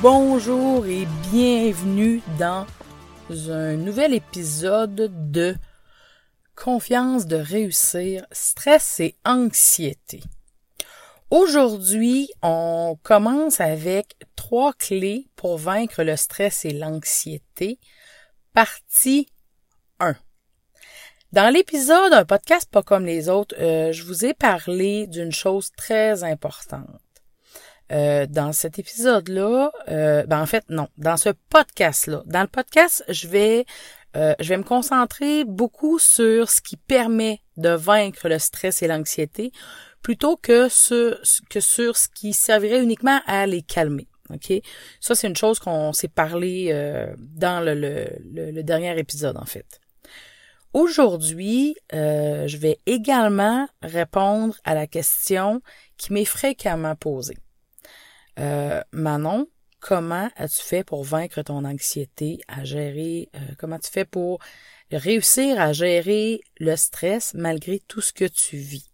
Bonjour 0.00 0.86
et 0.86 1.08
bienvenue 1.32 2.22
dans 2.38 2.66
un 3.50 3.74
nouvel 3.74 4.14
épisode 4.14 5.10
de 5.32 5.56
Confiance 6.54 7.26
de 7.26 7.34
réussir, 7.34 8.24
stress 8.30 9.00
et 9.00 9.16
anxiété. 9.24 10.20
Aujourd'hui, 11.30 12.30
on 12.42 12.96
commence 13.02 13.60
avec 13.60 14.14
trois 14.36 14.72
clés 14.72 15.26
pour 15.34 15.58
vaincre 15.58 16.04
le 16.04 16.14
stress 16.14 16.64
et 16.64 16.72
l'anxiété. 16.72 17.80
Partie 18.54 19.26
1. 19.98 20.14
Dans 21.32 21.52
l'épisode 21.52 22.12
Un 22.12 22.24
podcast 22.24 22.68
pas 22.70 22.84
comme 22.84 23.04
les 23.04 23.28
autres, 23.28 23.56
euh, 23.58 23.90
je 23.90 24.04
vous 24.04 24.24
ai 24.24 24.32
parlé 24.32 25.08
d'une 25.08 25.32
chose 25.32 25.72
très 25.76 26.22
importante. 26.22 27.00
Euh, 27.90 28.26
dans 28.26 28.52
cet 28.52 28.78
épisode-là, 28.78 29.72
euh, 29.88 30.26
ben 30.26 30.42
en 30.42 30.46
fait 30.46 30.64
non, 30.68 30.88
dans 30.98 31.16
ce 31.16 31.30
podcast-là, 31.48 32.22
dans 32.26 32.42
le 32.42 32.48
podcast, 32.48 33.04
je 33.08 33.28
vais 33.28 33.66
je 34.14 34.48
vais 34.48 34.56
me 34.56 34.64
concentrer 34.64 35.44
beaucoup 35.44 36.00
sur 36.00 36.50
ce 36.50 36.60
qui 36.60 36.76
permet 36.76 37.40
de 37.56 37.68
vaincre 37.68 38.28
le 38.28 38.40
stress 38.40 38.82
et 38.82 38.88
l'anxiété 38.88 39.52
plutôt 40.02 40.36
que 40.36 40.68
sur, 40.68 41.18
que 41.50 41.60
sur 41.60 41.96
ce 41.96 42.08
qui 42.08 42.32
servirait 42.32 42.82
uniquement 42.82 43.20
à 43.26 43.46
les 43.46 43.62
calmer. 43.62 44.08
OK? 44.30 44.52
Ça, 45.00 45.14
c'est 45.14 45.26
une 45.26 45.36
chose 45.36 45.58
qu'on 45.58 45.92
s'est 45.92 46.08
parlé 46.08 46.68
euh, 46.70 47.14
dans 47.18 47.64
le, 47.64 47.74
le, 47.74 48.62
dernier 48.62 48.98
épisode, 48.98 49.36
en 49.36 49.46
fait. 49.46 49.80
Aujourd'hui, 50.74 51.76
euh, 51.94 52.46
je 52.46 52.56
vais 52.58 52.78
également 52.86 53.66
répondre 53.82 54.54
à 54.64 54.74
la 54.74 54.86
question 54.86 55.62
qui 55.96 56.12
m'est 56.12 56.26
fréquemment 56.26 56.94
posée. 56.94 57.38
Euh, 58.38 58.80
Manon, 58.92 59.48
comment 59.80 60.28
as-tu 60.36 60.62
fait 60.62 60.84
pour 60.84 61.04
vaincre 61.04 61.42
ton 61.42 61.64
anxiété, 61.64 62.40
à 62.48 62.64
gérer, 62.64 63.30
comment 63.58 63.78
tu 63.78 63.90
fais 63.90 64.04
pour 64.04 64.40
réussir 64.90 65.60
à 65.60 65.72
gérer 65.72 66.40
le 66.58 66.76
stress 66.76 67.34
malgré 67.34 67.80
tout 67.80 68.00
ce 68.00 68.12
que 68.12 68.24
tu 68.24 68.56
vis? 68.56 68.88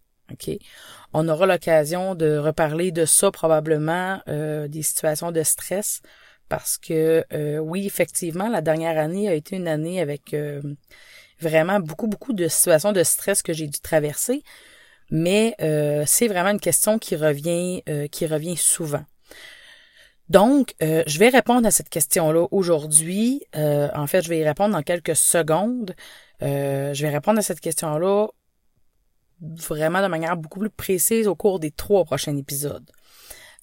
On 1.12 1.28
aura 1.28 1.46
l'occasion 1.46 2.14
de 2.14 2.36
reparler 2.36 2.92
de 2.92 3.04
ça 3.04 3.30
probablement, 3.30 4.20
euh, 4.28 4.68
des 4.68 4.82
situations 4.82 5.32
de 5.32 5.42
stress, 5.42 6.00
parce 6.48 6.78
que 6.78 7.24
euh, 7.32 7.58
oui, 7.58 7.86
effectivement, 7.86 8.48
la 8.48 8.60
dernière 8.60 8.98
année 8.98 9.28
a 9.28 9.34
été 9.34 9.56
une 9.56 9.68
année 9.68 10.00
avec 10.00 10.34
euh, 10.34 10.60
vraiment 11.40 11.80
beaucoup, 11.80 12.06
beaucoup 12.06 12.32
de 12.32 12.48
situations 12.48 12.92
de 12.92 13.02
stress 13.02 13.42
que 13.42 13.52
j'ai 13.52 13.66
dû 13.66 13.80
traverser, 13.80 14.42
mais 15.10 15.54
c'est 16.06 16.28
vraiment 16.28 16.50
une 16.50 16.60
question 16.60 16.98
qui 16.98 17.14
revient, 17.14 17.82
qui 18.10 18.26
revient 18.26 18.56
souvent. 18.56 19.04
Donc, 20.28 20.74
je 20.80 21.18
vais 21.18 21.28
répondre 21.28 21.66
à 21.66 21.70
cette 21.70 21.90
question-là 21.90 22.46
aujourd'hui. 22.50 23.42
en 23.54 24.06
fait, 24.06 24.22
je 24.22 24.28
vais 24.28 24.38
y 24.38 24.44
répondre 24.44 24.72
dans 24.72 24.82
quelques 24.82 25.16
secondes. 25.16 25.94
je 26.40 27.00
vais 27.02 27.10
répondre 27.10 27.38
à 27.38 27.42
cette 27.42 27.60
question-là 27.60 28.28
vraiment 29.40 30.02
de 30.02 30.06
manière 30.06 30.36
beaucoup 30.36 30.60
plus 30.60 30.70
précise 30.70 31.26
au 31.26 31.34
cours 31.34 31.60
des 31.60 31.70
trois 31.70 32.04
prochains 32.04 32.36
épisodes. 32.36 32.90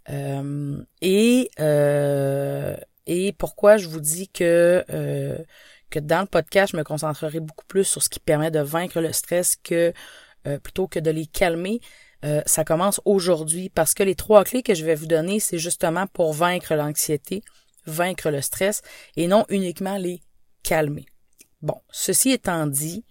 Euh, 0.09 0.84
et 1.02 1.50
euh, 1.59 2.75
et 3.06 3.34
pourquoi 3.34 3.78
je 3.78 3.88
vous 3.88 4.00
dis 4.00 4.30
que 4.30 4.84
euh, 4.90 5.38
que 5.90 6.00
dans 6.00 6.22
le 6.22 6.28
podcast, 6.28 6.72
je 6.72 6.78
me 6.78 6.84
concentrerai 6.84 7.40
beaucoup 7.40 7.66
plus 7.66 7.84
sur 7.84 8.02
ce 8.02 8.09
qui 8.09 8.19
permet 8.19 8.52
de 8.52 8.59
vaincre 8.59 9.00
le 9.02 9.12
stress 9.14 9.56
que 9.56 9.94
plutôt 10.64 10.88
que 10.88 11.00
de 11.00 11.12
les 11.12 11.28
calmer. 11.28 11.81
Ça 12.46 12.64
commence 12.64 13.02
aujourd'hui 13.06 13.70
parce 13.70 13.94
que 13.94 14.04
les 14.04 14.16
trois 14.16 14.44
clés 14.44 14.64
que 14.64 14.76
je 14.76 14.86
vais 14.86 14.96
vous 14.96 15.08
donner, 15.08 15.40
c'est 15.40 15.58
justement 15.58 16.06
pour 16.08 16.34
vaincre 16.34 16.76
l'anxiété, 16.76 17.44
vaincre 17.86 18.30
le 18.30 18.42
stress 18.42 18.82
et 19.16 19.28
non 19.28 19.46
uniquement 19.50 19.98
les 19.98 20.22
calmer. 20.64 21.06
Bon, 21.62 21.80
ceci 21.92 22.32
étant 22.32 22.66
dit, 22.68 23.06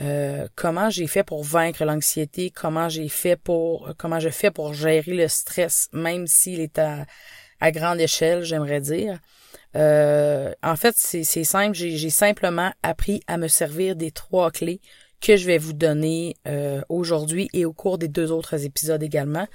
euh, 0.00 0.48
comment 0.56 0.90
j'ai 0.90 1.06
fait 1.06 1.22
pour 1.22 1.44
vaincre 1.44 1.84
l'anxiété, 1.84 2.50
comment 2.50 2.88
j'ai 2.88 3.08
fait 3.08 3.36
pour 3.36 3.92
comment 3.98 4.20
je 4.20 4.30
fais 4.30 4.50
pour 4.50 4.72
gérer 4.72 5.12
le 5.12 5.28
stress, 5.28 5.88
même 5.92 6.26
s'il 6.26 6.60
est 6.60 6.78
à, 6.78 7.06
grande 7.70 8.00
échelle, 8.00 8.42
j'aimerais 8.42 8.80
dire. 8.80 9.18
Euh, 9.76 10.52
en 10.62 10.76
fait, 10.76 10.94
c'est 10.96 11.44
simple, 11.44 11.74
j'ai 11.74 12.10
simplement 12.10 12.72
appris 12.82 13.22
à 13.26 13.36
me 13.36 13.48
servir 13.48 13.94
des 13.96 14.10
trois 14.10 14.50
clés 14.50 14.80
que 15.22 15.36
je 15.36 15.46
vais 15.46 15.58
vous 15.58 15.72
donner 15.72 16.36
euh, 16.46 16.82
aujourd'hui 16.88 17.48
et 17.52 17.64
au 17.64 17.72
cours 17.72 17.96
des 17.96 18.08
deux 18.08 18.32
autres 18.32 18.64
épisodes 18.64 19.02
également, 19.02 19.46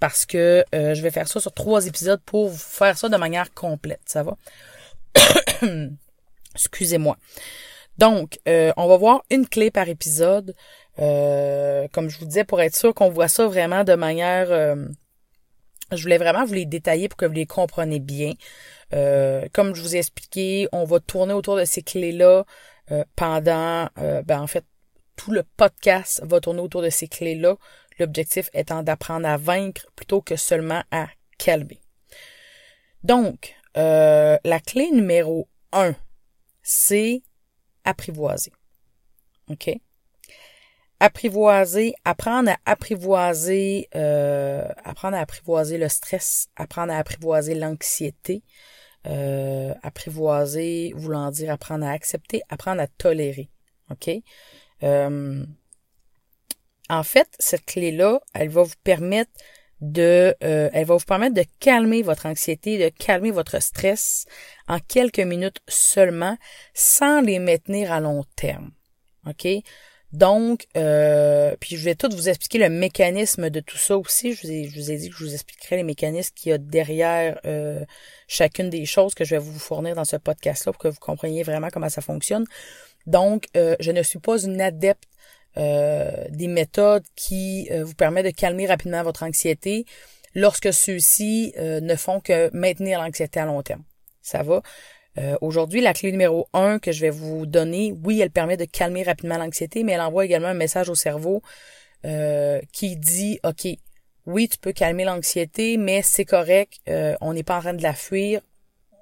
parce 0.00 0.24
que 0.24 0.64
je 0.72 1.02
vais 1.02 1.10
faire 1.10 1.26
ça 1.26 1.40
sur 1.40 1.52
trois 1.52 1.86
épisodes 1.86 2.20
pour 2.24 2.48
vous 2.48 2.56
faire 2.56 2.96
ça 2.96 3.08
de 3.08 3.16
manière 3.16 3.52
complète, 3.52 4.00
ça 4.06 4.22
va? 4.22 4.36
Excusez-moi. 6.54 7.16
Donc, 7.98 8.38
euh, 8.48 8.72
on 8.76 8.86
va 8.86 8.96
voir 8.96 9.24
une 9.30 9.46
clé 9.46 9.70
par 9.70 9.88
épisode. 9.88 10.54
Euh, 11.00 11.88
comme 11.92 12.08
je 12.08 12.18
vous 12.18 12.26
disais, 12.26 12.44
pour 12.44 12.60
être 12.60 12.76
sûr 12.76 12.94
qu'on 12.94 13.10
voit 13.10 13.28
ça 13.28 13.46
vraiment 13.46 13.84
de 13.84 13.94
manière... 13.94 14.50
Euh, 14.50 14.86
je 15.90 16.02
voulais 16.02 16.18
vraiment 16.18 16.44
vous 16.44 16.54
les 16.54 16.66
détailler 16.66 17.08
pour 17.08 17.16
que 17.16 17.26
vous 17.26 17.32
les 17.32 17.46
compreniez 17.46 17.98
bien. 17.98 18.34
comme 19.52 19.74
je 19.74 19.82
vous 19.82 19.96
ai 19.96 19.98
expliqué, 19.98 20.68
on 20.72 20.84
va 20.84 21.00
tourner 21.00 21.32
autour 21.32 21.56
de 21.56 21.64
ces 21.64 21.82
clés-là 21.82 22.44
pendant... 23.16 23.88
ben 23.96 24.40
en 24.40 24.46
fait, 24.46 24.64
tout 25.18 25.32
le 25.32 25.42
podcast 25.42 26.22
va 26.24 26.40
tourner 26.40 26.60
autour 26.60 26.80
de 26.80 26.88
ces 26.88 27.08
clés-là. 27.08 27.56
L'objectif 27.98 28.48
étant 28.54 28.82
d'apprendre 28.82 29.28
à 29.28 29.36
vaincre 29.36 29.86
plutôt 29.94 30.22
que 30.22 30.36
seulement 30.36 30.82
à 30.90 31.08
calmer. 31.36 31.80
Donc, 33.02 33.54
la 33.74 34.60
clé 34.64 34.90
numéro 34.90 35.48
un, 35.72 35.94
c'est 36.62 37.22
apprivoiser. 37.84 38.52
OK? 39.50 39.70
Apprivoiser, 41.00 41.94
apprendre 42.04 42.50
à 42.50 42.56
apprivoiser, 42.64 43.88
euh, 43.94 44.68
apprendre 44.84 45.16
à 45.16 45.20
apprivoiser 45.20 45.78
le 45.78 45.88
stress, 45.88 46.48
apprendre 46.56 46.92
à 46.92 46.98
apprivoiser 46.98 47.54
l'anxiété, 47.54 48.42
euh, 49.06 49.74
apprivoiser, 49.82 50.92
voulant 50.96 51.30
dire 51.30 51.52
apprendre 51.52 51.86
à 51.86 51.90
accepter, 51.90 52.42
apprendre 52.48 52.82
à 52.82 52.88
tolérer. 52.88 53.48
OK? 53.90 54.10
Euh, 54.82 55.44
en 56.88 57.02
fait, 57.02 57.28
cette 57.38 57.66
clé-là, 57.66 58.20
elle 58.34 58.48
va 58.48 58.62
vous 58.62 58.74
permettre 58.82 59.30
de, 59.80 60.34
euh, 60.42 60.70
elle 60.72 60.86
va 60.86 60.96
vous 60.96 61.04
permettre 61.04 61.34
de 61.34 61.44
calmer 61.60 62.02
votre 62.02 62.26
anxiété, 62.26 62.78
de 62.78 62.88
calmer 62.88 63.30
votre 63.30 63.62
stress 63.62 64.24
en 64.66 64.78
quelques 64.80 65.20
minutes 65.20 65.60
seulement, 65.68 66.36
sans 66.74 67.20
les 67.20 67.38
maintenir 67.38 67.92
à 67.92 68.00
long 68.00 68.24
terme. 68.36 68.72
OK? 69.26 69.46
Donc, 70.12 70.66
euh, 70.74 71.54
puis 71.60 71.76
je 71.76 71.84
vais 71.84 71.94
tout 71.94 72.08
vous 72.10 72.30
expliquer 72.30 72.58
le 72.58 72.70
mécanisme 72.70 73.50
de 73.50 73.60
tout 73.60 73.76
ça 73.76 73.98
aussi. 73.98 74.32
Je 74.32 74.40
vous 74.46 74.90
ai, 74.90 74.96
dit 74.96 75.10
que 75.10 75.16
je 75.16 75.24
vous 75.24 75.34
expliquerai 75.34 75.76
les 75.76 75.82
mécanismes 75.82 76.32
qu'il 76.34 76.50
y 76.50 76.52
a 76.54 76.58
derrière 76.58 77.38
euh, 77.44 77.84
chacune 78.26 78.70
des 78.70 78.86
choses 78.86 79.14
que 79.14 79.24
je 79.24 79.32
vais 79.34 79.38
vous 79.38 79.58
fournir 79.58 79.94
dans 79.94 80.06
ce 80.06 80.16
podcast-là 80.16 80.72
pour 80.72 80.80
que 80.80 80.88
vous 80.88 80.98
compreniez 80.98 81.42
vraiment 81.42 81.68
comment 81.70 81.90
ça 81.90 82.00
fonctionne. 82.00 82.46
Donc, 83.08 83.46
je 83.54 83.90
ne 83.90 84.02
suis 84.02 84.20
pas 84.20 84.40
une 84.40 84.60
adepte 84.60 85.08
euh, 85.58 86.26
des 86.30 86.46
méthodes 86.46 87.04
qui 87.16 87.68
euh, 87.72 87.82
vous 87.82 87.94
permettent 87.94 88.26
de 88.26 88.30
calmer 88.30 88.66
rapidement 88.66 89.02
votre 89.02 89.24
anxiété 89.24 89.86
lorsque 90.34 90.72
ceux-ci 90.72 91.52
euh, 91.58 91.80
ne 91.80 91.96
font 91.96 92.20
que 92.20 92.54
maintenir 92.54 93.02
l'anxiété 93.02 93.40
à 93.40 93.46
long 93.46 93.62
terme. 93.62 93.82
Ça 94.22 94.42
va? 94.42 94.62
Aujourd'hui, 95.40 95.80
la 95.80 95.94
clé 95.94 96.12
numéro 96.12 96.46
un 96.52 96.78
que 96.78 96.92
je 96.92 97.00
vais 97.00 97.10
vous 97.10 97.44
donner, 97.44 97.92
oui, 98.04 98.20
elle 98.20 98.30
permet 98.30 98.56
de 98.56 98.64
calmer 98.64 99.02
rapidement 99.02 99.36
l'anxiété, 99.36 99.82
mais 99.82 99.90
elle 99.90 100.00
envoie 100.00 100.24
également 100.24 100.46
un 100.46 100.54
message 100.54 100.88
au 100.88 100.94
cerveau 100.94 101.42
qui 102.72 102.94
dit, 102.94 103.40
OK, 103.42 103.66
oui, 104.26 104.48
tu 104.48 104.58
peux 104.58 104.70
calmer 104.72 105.02
l'anxiété, 105.02 105.76
mais 105.76 106.02
c'est 106.02 106.24
correct, 106.24 106.74
on 107.20 107.32
n'est 107.32 107.42
pas 107.42 107.56
en 107.56 107.60
train 107.62 107.74
de 107.74 107.82
la 107.82 107.94
fuir, 107.94 108.42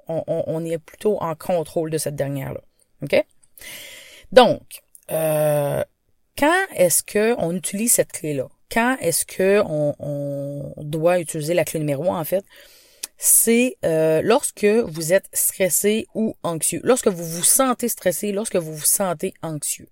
on, 0.08 0.22
on, 0.26 0.64
est 0.64 0.78
plutôt 0.78 1.18
en 1.20 1.34
contrôle 1.34 1.90
de 1.90 1.98
cette 1.98 2.16
dernière-là. 2.16 2.62
OK? 3.02 3.22
Donc, 4.32 4.82
euh, 5.10 5.82
quand 6.36 6.66
est-ce 6.74 7.02
que 7.02 7.34
on 7.38 7.54
utilise 7.54 7.92
cette 7.92 8.12
clé-là? 8.12 8.48
quand 8.70 8.96
est-ce 9.00 9.24
que 9.24 9.62
on, 9.64 9.94
on, 9.98 10.82
doit 10.82 11.20
utiliser 11.20 11.54
la 11.54 11.64
clé 11.64 11.80
numéro 11.80 12.12
1, 12.12 12.20
en 12.20 12.24
fait? 12.24 12.44
C'est 13.18 13.76
euh, 13.84 14.20
lorsque 14.22 14.64
vous 14.66 15.12
êtes 15.12 15.28
stressé 15.32 16.06
ou 16.14 16.36
anxieux. 16.42 16.80
Lorsque 16.84 17.08
vous 17.08 17.24
vous 17.24 17.44
sentez 17.44 17.88
stressé, 17.88 18.32
lorsque 18.32 18.56
vous 18.56 18.74
vous 18.74 18.84
sentez 18.84 19.32
anxieux. 19.42 19.88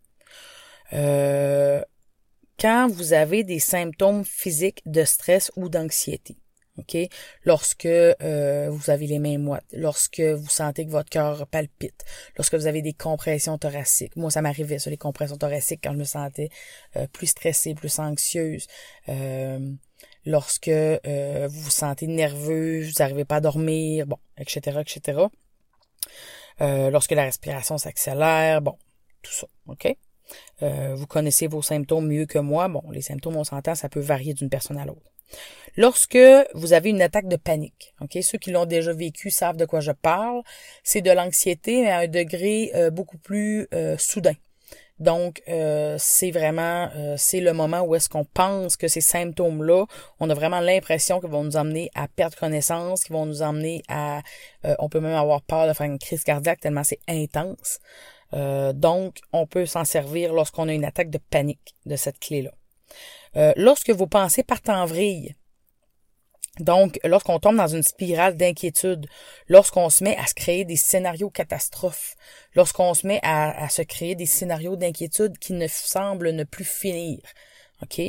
Euh, 0.92 1.80
quand 2.60 2.88
vous 2.88 3.14
avez 3.14 3.42
des 3.42 3.58
symptômes 3.58 4.24
physiques 4.24 4.82
de 4.84 5.04
stress 5.04 5.50
ou 5.56 5.68
d'anxiété. 5.68 6.36
Lorsque 7.44 7.86
euh, 7.86 8.68
vous 8.70 8.90
avez 8.90 9.06
les 9.06 9.18
mains 9.18 9.38
moites, 9.38 9.64
lorsque 9.72 10.20
vous 10.20 10.48
sentez 10.48 10.84
que 10.84 10.90
votre 10.90 11.08
cœur 11.08 11.46
palpite, 11.46 12.04
lorsque 12.36 12.54
vous 12.54 12.66
avez 12.66 12.82
des 12.82 12.92
compressions 12.92 13.58
thoraciques. 13.58 14.16
Moi, 14.16 14.30
ça 14.30 14.42
m'arrivait, 14.42 14.78
ça, 14.78 14.90
les 14.90 14.96
compressions 14.96 15.36
thoraciques, 15.36 15.80
quand 15.84 15.92
je 15.92 15.98
me 15.98 16.04
sentais 16.04 16.48
euh, 16.96 17.06
plus 17.06 17.28
stressée, 17.28 17.74
plus 17.74 17.98
anxieuse. 17.98 18.66
Euh, 19.08 19.72
lorsque 20.26 20.68
vous 20.68 21.60
vous 21.60 21.70
sentez 21.70 22.06
nerveux, 22.06 22.82
vous 22.82 22.92
n'arrivez 22.98 23.24
pas 23.24 23.36
à 23.36 23.40
dormir, 23.40 24.06
bon, 24.06 24.18
etc., 24.38 24.80
etc. 24.80 25.20
lorsque 26.58 27.12
la 27.12 27.24
respiration 27.24 27.78
s'accélère, 27.78 28.62
bon, 28.62 28.76
tout 29.22 29.32
ça, 29.32 29.46
OK? 29.68 29.96
vous 30.60 31.06
connaissez 31.06 31.46
vos 31.46 31.62
symptômes 31.62 32.08
mieux 32.08 32.26
que 32.26 32.38
moi. 32.38 32.68
Bon, 32.68 32.82
les 32.90 33.02
symptômes, 33.02 33.36
on 33.36 33.44
s'entend, 33.44 33.74
ça 33.74 33.88
peut 33.88 34.00
varier 34.00 34.34
d'une 34.34 34.48
personne 34.48 34.78
à 34.78 34.86
l'autre. 34.86 35.13
Lorsque 35.76 36.18
vous 36.54 36.72
avez 36.72 36.90
une 36.90 37.02
attaque 37.02 37.26
de 37.26 37.36
panique, 37.36 37.94
ceux 38.22 38.38
qui 38.38 38.52
l'ont 38.52 38.66
déjà 38.66 38.92
vécu 38.92 39.30
savent 39.30 39.56
de 39.56 39.64
quoi 39.64 39.80
je 39.80 39.90
parle. 39.90 40.42
C'est 40.84 41.02
de 41.02 41.10
l'anxiété 41.10 41.88
à 41.90 41.98
un 41.98 42.06
degré 42.06 42.70
euh, 42.74 42.90
beaucoup 42.90 43.18
plus 43.18 43.66
euh, 43.74 43.96
soudain. 43.98 44.34
Donc, 45.00 45.42
euh, 45.48 45.96
c'est 45.98 46.30
vraiment, 46.30 46.88
c'est 47.16 47.40
le 47.40 47.52
moment 47.52 47.80
où 47.80 47.96
est-ce 47.96 48.08
qu'on 48.08 48.24
pense 48.24 48.76
que 48.76 48.86
ces 48.86 49.00
symptômes-là, 49.00 49.86
on 50.20 50.30
a 50.30 50.34
vraiment 50.34 50.60
l'impression 50.60 51.18
qu'ils 51.18 51.30
vont 51.30 51.42
nous 51.42 51.56
emmener 51.56 51.90
à 51.96 52.06
perdre 52.06 52.36
connaissance, 52.36 53.02
qu'ils 53.02 53.14
vont 53.14 53.26
nous 53.26 53.42
emmener 53.42 53.82
à, 53.88 54.22
on 54.78 54.88
peut 54.88 55.00
même 55.00 55.16
avoir 55.16 55.42
peur 55.42 55.66
de 55.66 55.72
faire 55.72 55.86
une 55.86 55.98
crise 55.98 56.22
cardiaque 56.22 56.60
tellement 56.60 56.84
c'est 56.84 57.00
intense. 57.08 57.80
donc, 58.32 59.18
on 59.32 59.48
peut 59.48 59.66
s'en 59.66 59.84
servir 59.84 60.32
lorsqu'on 60.32 60.68
a 60.68 60.72
une 60.72 60.84
attaque 60.84 61.10
de 61.10 61.18
panique 61.18 61.74
de 61.86 61.96
cette 61.96 62.20
clé-là. 62.20 62.52
Euh, 63.36 63.52
lorsque 63.56 63.90
vos 63.90 64.06
pensées 64.06 64.42
partent 64.42 64.68
en 64.68 64.86
vrille, 64.86 65.34
donc, 66.60 67.00
lorsqu'on 67.02 67.40
tombe 67.40 67.56
dans 67.56 67.66
une 67.66 67.82
spirale 67.82 68.36
d'inquiétude, 68.36 69.06
lorsqu'on 69.48 69.90
se 69.90 70.04
met 70.04 70.16
à 70.16 70.26
se 70.26 70.34
créer 70.34 70.64
des 70.64 70.76
scénarios 70.76 71.30
catastrophes, 71.30 72.14
lorsqu'on 72.54 72.94
se 72.94 73.06
met 73.06 73.18
à, 73.24 73.68
se 73.68 73.82
créer 73.82 74.14
des 74.14 74.26
scénarios 74.26 74.76
d'inquiétude 74.76 75.36
qui 75.38 75.52
ne 75.52 75.66
semblent 75.66 76.30
ne 76.30 76.44
plus 76.44 76.64
finir, 76.64 77.18
ok? 77.82 78.00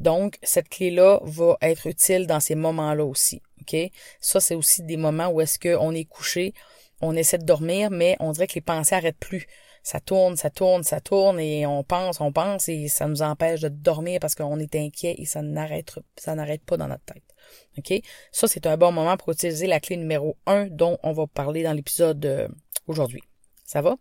Donc, 0.00 0.38
cette 0.42 0.68
clé-là 0.68 1.20
va 1.22 1.56
être 1.62 1.86
utile 1.86 2.26
dans 2.26 2.40
ces 2.40 2.56
moments-là 2.56 3.04
aussi, 3.04 3.40
ok? 3.60 3.76
Ça, 4.20 4.40
c'est 4.40 4.56
aussi 4.56 4.82
des 4.82 4.96
moments 4.96 5.28
où 5.28 5.40
est-ce 5.40 5.60
qu'on 5.60 5.94
est 5.94 6.04
couché, 6.04 6.54
on 7.00 7.14
essaie 7.14 7.38
de 7.38 7.44
dormir, 7.44 7.90
mais 7.92 8.16
on 8.18 8.32
dirait 8.32 8.48
que 8.48 8.54
les 8.54 8.62
pensées 8.62 8.96
arrêtent 8.96 9.18
plus 9.18 9.46
ça 9.82 10.00
tourne, 10.00 10.36
ça 10.36 10.50
tourne, 10.50 10.84
ça 10.84 11.00
tourne 11.00 11.40
et 11.40 11.66
on 11.66 11.82
pense, 11.82 12.20
on 12.20 12.32
pense 12.32 12.68
et 12.68 12.88
ça 12.88 13.08
nous 13.08 13.22
empêche 13.22 13.60
de 13.60 13.68
dormir 13.68 14.20
parce 14.20 14.34
qu'on 14.34 14.58
est 14.60 14.76
inquiet 14.76 15.16
et 15.18 15.26
ça 15.26 15.42
n'arrête, 15.42 15.92
ça 16.16 16.34
n'arrête 16.34 16.62
pas 16.62 16.76
dans 16.76 16.86
notre 16.86 17.04
tête. 17.04 17.24
OK? 17.78 18.02
Ça, 18.30 18.46
c'est 18.46 18.66
un 18.66 18.76
bon 18.76 18.92
moment 18.92 19.16
pour 19.16 19.32
utiliser 19.32 19.66
la 19.66 19.80
clé 19.80 19.96
numéro 19.96 20.36
1 20.46 20.66
dont 20.66 20.98
on 21.02 21.12
va 21.12 21.26
parler 21.26 21.64
dans 21.64 21.72
l'épisode 21.72 22.24
euh, 22.24 22.48
aujourd'hui. 22.86 23.22
Ça 23.64 23.82
va? 23.82 23.96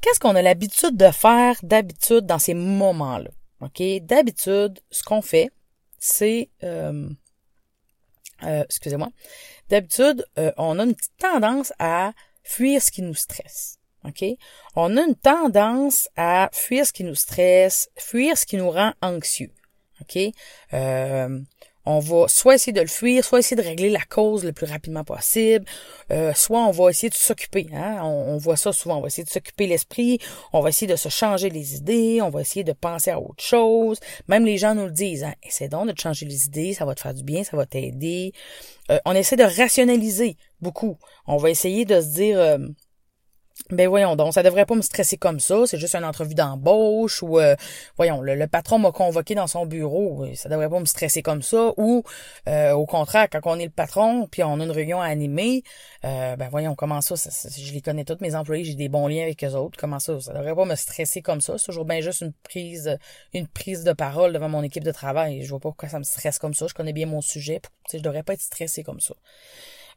Qu'est-ce 0.00 0.20
qu'on 0.20 0.36
a 0.36 0.42
l'habitude 0.42 0.96
de 0.96 1.10
faire 1.10 1.56
d'habitude 1.62 2.24
dans 2.24 2.38
ces 2.38 2.54
moments-là? 2.54 3.30
OK? 3.60 3.82
D'habitude, 4.02 4.78
ce 4.90 5.02
qu'on 5.02 5.22
fait, 5.22 5.50
c'est... 5.98 6.48
Euh, 6.62 7.10
euh, 8.44 8.64
excusez-moi. 8.64 9.08
D'habitude, 9.68 10.24
on 10.56 10.78
a 10.78 10.84
une 10.84 10.94
petite 10.94 11.16
tendance 11.18 11.72
à 11.80 12.12
fuir 12.44 12.80
ce 12.80 12.92
qui 12.92 13.02
nous 13.02 13.14
stresse. 13.14 13.77
OK? 14.04 14.24
On 14.76 14.96
a 14.96 15.02
une 15.02 15.16
tendance 15.16 16.08
à 16.16 16.48
fuir 16.52 16.86
ce 16.86 16.92
qui 16.92 17.04
nous 17.04 17.14
stresse, 17.14 17.90
fuir 17.96 18.36
ce 18.36 18.46
qui 18.46 18.56
nous 18.56 18.70
rend 18.70 18.92
anxieux. 19.02 19.52
OK? 20.00 20.18
Euh, 20.74 21.40
on 21.90 22.00
va 22.00 22.28
soit 22.28 22.56
essayer 22.56 22.74
de 22.74 22.82
le 22.82 22.86
fuir, 22.86 23.24
soit 23.24 23.38
essayer 23.38 23.56
de 23.56 23.66
régler 23.66 23.88
la 23.88 24.02
cause 24.02 24.44
le 24.44 24.52
plus 24.52 24.66
rapidement 24.66 25.04
possible, 25.04 25.64
euh, 26.12 26.34
soit 26.34 26.60
on 26.66 26.70
va 26.70 26.90
essayer 26.90 27.08
de 27.08 27.14
s'occuper. 27.14 27.66
Hein? 27.72 28.00
On, 28.02 28.36
voit 28.36 28.58
ça 28.58 28.74
souvent, 28.74 28.98
on 28.98 29.00
va 29.00 29.06
essayer 29.06 29.24
de 29.24 29.30
s'occuper 29.30 29.66
l'esprit, 29.66 30.18
on 30.52 30.60
va 30.60 30.68
essayer 30.68 30.86
de 30.86 30.96
se 30.96 31.08
changer 31.08 31.48
les 31.48 31.76
idées, 31.76 32.20
on 32.20 32.28
va 32.28 32.42
essayer 32.42 32.62
de 32.62 32.74
penser 32.74 33.10
à 33.10 33.18
autre 33.18 33.42
chose. 33.42 34.00
Même 34.28 34.44
les 34.44 34.58
gens 34.58 34.74
nous 34.74 34.84
le 34.84 34.90
disent, 34.90 35.24
hein? 35.24 35.32
donc 35.70 35.86
de 35.86 35.92
te 35.92 36.02
changer 36.02 36.26
les 36.26 36.44
idées, 36.44 36.74
ça 36.74 36.84
va 36.84 36.94
te 36.94 37.00
faire 37.00 37.14
du 37.14 37.24
bien, 37.24 37.42
ça 37.42 37.56
va 37.56 37.64
t'aider. 37.64 38.34
Euh, 38.90 38.98
on 39.06 39.14
essaie 39.14 39.36
de 39.36 39.44
rationaliser 39.44 40.36
beaucoup. 40.60 40.98
On 41.26 41.38
va 41.38 41.48
essayer 41.48 41.86
de 41.86 42.02
se 42.02 42.08
dire 42.08 42.58
ben 43.70 43.86
voyons 43.86 44.16
donc, 44.16 44.32
ça 44.32 44.42
devrait 44.42 44.64
pas 44.64 44.74
me 44.74 44.82
stresser 44.82 45.18
comme 45.18 45.40
ça, 45.40 45.66
c'est 45.66 45.78
juste 45.78 45.94
une 45.94 46.04
entrevue 46.04 46.34
d'embauche 46.34 47.22
ou 47.22 47.38
euh, 47.38 47.54
voyons, 47.96 48.22
le, 48.22 48.46
patron 48.46 48.78
m'a 48.78 48.92
convoqué 48.92 49.34
dans 49.34 49.46
son 49.46 49.66
bureau, 49.66 50.26
ça 50.34 50.48
devrait 50.48 50.70
pas 50.70 50.80
me 50.80 50.86
stresser 50.86 51.22
comme 51.22 51.42
ça 51.42 51.72
ou 51.76 52.02
euh, 52.48 52.72
au 52.72 52.86
contraire, 52.86 53.28
quand 53.30 53.40
on 53.44 53.58
est 53.58 53.66
le 53.66 53.70
patron 53.70 54.26
puis 54.30 54.42
on 54.42 54.58
a 54.60 54.64
une 54.64 54.70
réunion 54.70 55.02
à 55.02 55.06
animer, 55.06 55.64
euh, 56.04 56.36
ben 56.36 56.48
voyons, 56.48 56.74
comment 56.74 57.02
ça, 57.02 57.14
je 57.16 57.72
les 57.72 57.82
connais 57.82 58.04
tous 58.04 58.16
mes 58.20 58.34
employés, 58.34 58.64
j'ai 58.64 58.74
des 58.74 58.88
bons 58.88 59.06
liens 59.06 59.24
avec 59.24 59.44
eux 59.44 59.54
autres, 59.54 59.78
comment 59.78 59.98
ça, 59.98 60.18
ça 60.20 60.32
devrait 60.32 60.54
pas 60.54 60.64
me 60.64 60.76
stresser 60.76 61.20
comme 61.20 61.42
ça, 61.42 61.58
c'est 61.58 61.66
toujours 61.66 61.84
bien 61.84 62.00
juste 62.00 62.22
une 62.22 62.32
prise 62.32 62.96
une 63.34 63.48
prise 63.48 63.84
de 63.84 63.92
parole 63.92 64.32
devant 64.32 64.48
mon 64.48 64.62
équipe 64.62 64.84
de 64.84 64.92
travail, 64.92 65.42
je 65.42 65.50
vois 65.50 65.60
pas 65.60 65.68
pourquoi 65.68 65.90
ça 65.90 65.98
me 65.98 66.04
stresse 66.04 66.38
comme 66.38 66.54
ça, 66.54 66.68
je 66.68 66.74
connais 66.74 66.94
bien 66.94 67.06
mon 67.06 67.20
sujet, 67.20 67.60
je 67.92 67.98
devrais 67.98 68.22
pas 68.22 68.32
être 68.32 68.40
stressé 68.40 68.82
comme 68.82 69.00
ça. 69.00 69.14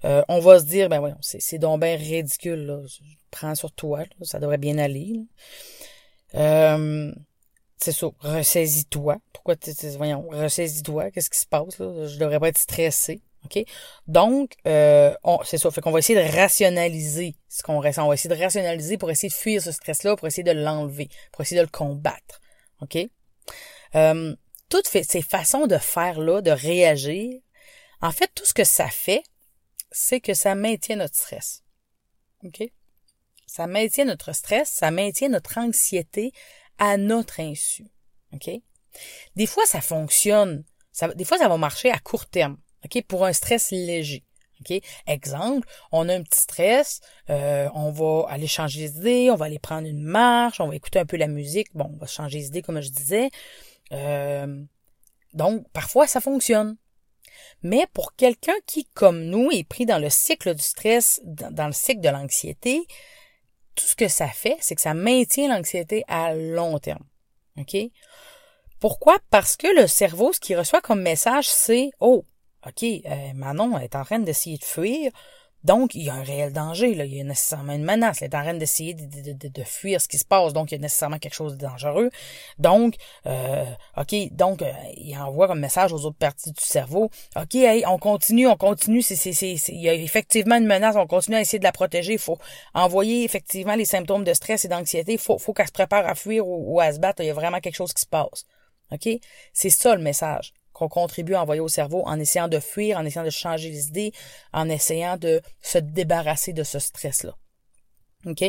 Euh, 0.04 0.24
on 0.28 0.40
va 0.40 0.60
se 0.60 0.66
dire, 0.66 0.90
ben 0.90 1.00
voyons, 1.00 1.18
c'est 1.22 1.60
donc 1.60 1.82
bien 1.82 1.96
ridicule, 1.96 2.66
là. 2.66 2.80
Prends 3.30 3.56
sur 3.56 3.72
toi, 3.72 4.04
ça 4.22 4.40
devrait 4.40 4.58
bien 4.58 4.78
aller. 4.78 5.14
Euh, 6.36 7.14
c'est 7.78 7.92
ça, 7.92 8.08
ressaisis-toi. 8.20 9.18
Pourquoi 9.34 9.56
tu 9.56 9.72
voyons, 9.98 10.28
ressaisis-toi, 10.30 11.12
qu'est-ce 11.12 11.30
qui 11.30 11.40
se 11.40 11.46
passe, 11.46 11.80
là? 11.80 12.08
Je 12.08 12.18
devrais 12.18 12.40
pas 12.40 12.50
être 12.50 12.58
stressé. 12.58 13.22
OK? 13.46 13.64
Donc, 14.08 14.54
euh, 14.68 15.14
c'est 15.44 15.58
ça. 15.58 15.72
Fait 15.72 15.82
qu'on 15.82 15.92
va 15.92 16.00
essayer 16.00 16.22
de 16.24 16.38
rationaliser 16.38 17.36
ce 17.50 17.64
qu'on 17.64 17.82
ressent. 17.82 18.06
On 18.06 18.10
va 18.10 18.14
essayer 18.14 18.34
de 18.34 18.40
rationaliser 18.40 18.98
pour 18.98 19.10
essayer 19.10 19.30
de 19.30 19.34
fuir 19.34 19.62
ce 19.62 19.72
stress-là, 19.72 20.16
pour 20.16 20.28
essayer 20.28 20.44
de 20.44 20.52
l'enlever, 20.52 21.10
pour 21.32 21.42
essayer 21.42 21.60
de 21.60 21.66
le 21.66 21.72
combattre. 21.72 22.40
OK? 22.82 22.98
Euh, 23.96 24.36
toutes 24.70 24.88
ces 24.88 25.22
façons 25.22 25.68
de 25.68 25.78
faire-là, 25.78 26.42
de 26.42 26.52
réagir, 26.52 27.34
en 28.02 28.12
fait, 28.12 28.32
tout 28.34 28.46
ce 28.46 28.54
que 28.54 28.64
ça 28.64 28.88
fait, 28.88 29.24
c'est 29.92 30.22
que 30.22 30.34
ça 30.34 30.56
maintient 30.56 30.96
notre 30.96 31.16
stress. 31.16 31.64
OK? 32.44 32.64
Ça 33.46 33.68
maintient 33.68 34.06
notre 34.06 34.34
stress, 34.34 34.70
ça 34.70 34.92
maintient 34.92 35.30
notre 35.30 35.58
anxiété 35.58 36.32
à 36.78 36.98
notre 36.98 37.40
insu. 37.40 37.86
OK? 38.34 38.50
Des 39.36 39.46
fois, 39.46 39.66
ça 39.66 39.82
fonctionne. 39.82 40.64
Des 41.16 41.26
fois, 41.26 41.38
ça 41.38 41.48
va 41.48 41.58
marcher 41.58 41.92
à 41.92 42.00
court 42.00 42.28
terme. 42.28 42.58
OK? 42.86 43.04
Pour 43.08 43.26
un 43.26 43.34
stress 43.34 43.72
léger. 43.72 44.24
OK? 44.62 44.82
Exemple, 45.08 45.68
on 45.92 46.08
a 46.08 46.16
un 46.16 46.24
petit 46.24 46.42
stress, 46.42 47.02
euh, 47.30 47.70
on 47.74 47.92
va 47.92 48.28
aller 48.30 48.48
changer 48.48 48.90
d'idée, 48.90 49.30
on 49.32 49.36
va 49.36 49.46
aller 49.46 49.60
prendre 49.60 49.88
une 49.88 50.04
marche, 50.04 50.60
on 50.60 50.68
va 50.68 50.76
écouter 50.76 51.00
un 51.00 51.06
peu 51.06 51.18
la 51.18 51.28
musique. 51.28 51.68
Bon, 51.74 51.90
on 51.94 51.98
va 51.98 52.08
changer 52.08 52.40
d'idée, 52.40 52.62
comme 52.62 52.80
je 52.82 52.90
disais. 52.90 53.30
Euh, 53.92 54.64
donc, 55.34 55.68
parfois, 55.72 56.08
ça 56.08 56.22
fonctionne. 56.22 56.78
Mais 57.64 57.86
pour 57.94 58.16
quelqu'un 58.16 58.56
qui, 58.66 58.86
comme 58.86 59.24
nous, 59.26 59.50
est 59.52 59.64
pris 59.64 59.86
dans 59.86 60.00
le 60.00 60.10
cycle 60.10 60.56
du 60.56 60.64
stress, 60.64 61.22
dans 61.24 61.68
le 61.68 61.74
cycle 61.74 62.02
de 62.02 62.10
l'anxiété, 62.10 62.88
tout 63.76 63.86
ce 63.86 63.96
que 63.96 64.08
ça 64.08 64.28
fait, 64.28 64.58
c'est 64.62 64.76
que 64.76 64.82
ça 64.82 64.94
maintient 64.94 65.56
l'anxiété 65.56 66.04
à 66.08 66.34
long 66.34 66.80
terme. 66.80 67.06
OK? 67.58 67.78
Pourquoi? 68.80 69.18
Parce 69.30 69.56
que 69.56 69.68
le 69.80 69.88
cerveau, 69.88 70.34
ce 70.34 70.40
qu'il 70.40 70.58
reçoit 70.58 70.82
comme 70.82 71.02
message, 71.02 71.48
c'est 71.48 71.92
Oh, 72.00 72.26
OK, 72.66 72.84
euh, 72.84 73.34
Manon 73.36 73.78
est 73.80 73.96
en 73.96 74.04
train 74.04 74.20
d'essayer 74.20 74.58
de 74.58 74.64
fuir. 74.64 75.12
Donc, 75.64 75.94
il 75.96 76.04
y 76.04 76.10
a 76.10 76.14
un 76.14 76.24
réel 76.24 76.52
danger, 76.52 76.96
là. 76.96 77.06
il 77.06 77.16
y 77.16 77.22
a 77.22 77.24
nécessairement 77.24 77.74
une 77.74 77.84
menace. 77.84 78.22
Elle 78.22 78.30
est 78.30 78.36
en 78.36 78.54
d'essayer 78.54 78.94
de, 78.94 79.34
de, 79.34 79.48
de, 79.48 79.64
fuir 79.64 80.02
ce 80.02 80.08
qui 80.08 80.18
se 80.18 80.26
passe, 80.26 80.54
donc 80.54 80.72
il 80.72 80.76
y 80.76 80.78
a 80.78 80.82
nécessairement 80.82 81.20
quelque 81.20 81.36
chose 81.36 81.58
de 81.58 81.66
dangereux. 81.66 82.10
Donc, 82.58 82.96
euh, 83.28 83.66
OK, 83.98 84.16
donc 84.32 84.62
euh, 84.62 84.72
il 84.98 85.16
envoie 85.18 85.48
comme 85.48 85.60
message 85.60 85.94
aux 85.94 86.06
autres 86.06 86.18
parties 86.18 86.52
du 86.52 86.64
cerveau. 86.64 87.10
OK, 87.36 87.56
hey, 87.56 87.84
on 87.86 87.98
continue, 87.98 88.48
on 88.48 88.58
continue, 88.58 89.02
c'est, 89.02 89.16
c'est, 89.16 89.34
c'est, 89.34 89.72
il 89.72 89.82
y 89.82 89.90
a 89.90 89.94
effectivement 89.94 90.56
une 90.56 90.66
menace, 90.66 90.96
on 90.96 91.08
continue 91.08 91.38
à 91.38 91.42
essayer 91.42 91.60
de 91.60 91.64
la 91.64 91.72
protéger. 91.72 92.14
Il 92.14 92.20
faut 92.20 92.40
envoyer 92.74 93.24
effectivement 93.24 93.76
les 93.76 93.86
symptômes 93.86 94.24
de 94.24 94.34
stress 94.34 94.66
et 94.66 94.68
d'anxiété. 94.68 95.14
Il 95.14 95.20
faut, 95.20 95.38
faut 95.38 95.54
qu'elle 95.54 95.68
se 95.68 95.72
prépare 95.72 96.08
à 96.08 96.16
fuir 96.16 96.48
ou, 96.48 96.76
ou 96.76 96.80
à 96.80 96.92
se 96.92 97.00
battre. 97.00 97.22
Il 97.22 97.28
y 97.28 97.30
a 97.32 97.34
vraiment 97.34 97.60
quelque 97.60 97.76
chose 97.76 97.94
qui 97.94 98.02
se 98.02 98.08
passe. 98.08 98.46
OK? 98.92 99.08
C'est 99.54 99.70
ça 99.70 99.96
le 99.96 100.02
message 100.02 100.54
qu'on 100.74 100.88
contribue 100.88 101.36
à 101.36 101.42
envoyer 101.42 101.62
au 101.62 101.68
cerveau 101.68 102.04
en 102.06 102.20
essayant 102.20 102.48
de 102.48 102.60
fuir, 102.60 102.98
en 102.98 103.06
essayant 103.06 103.26
de 103.26 103.30
changer 103.30 103.70
les 103.70 103.88
idées, 103.88 104.14
en 104.54 104.70
essayant 104.70 105.18
de 105.18 105.42
se 105.62 105.78
débarrasser 105.78 106.54
de 106.54 106.64
ce 106.64 106.80
stress-là. 106.80 107.36
OK? 108.26 108.44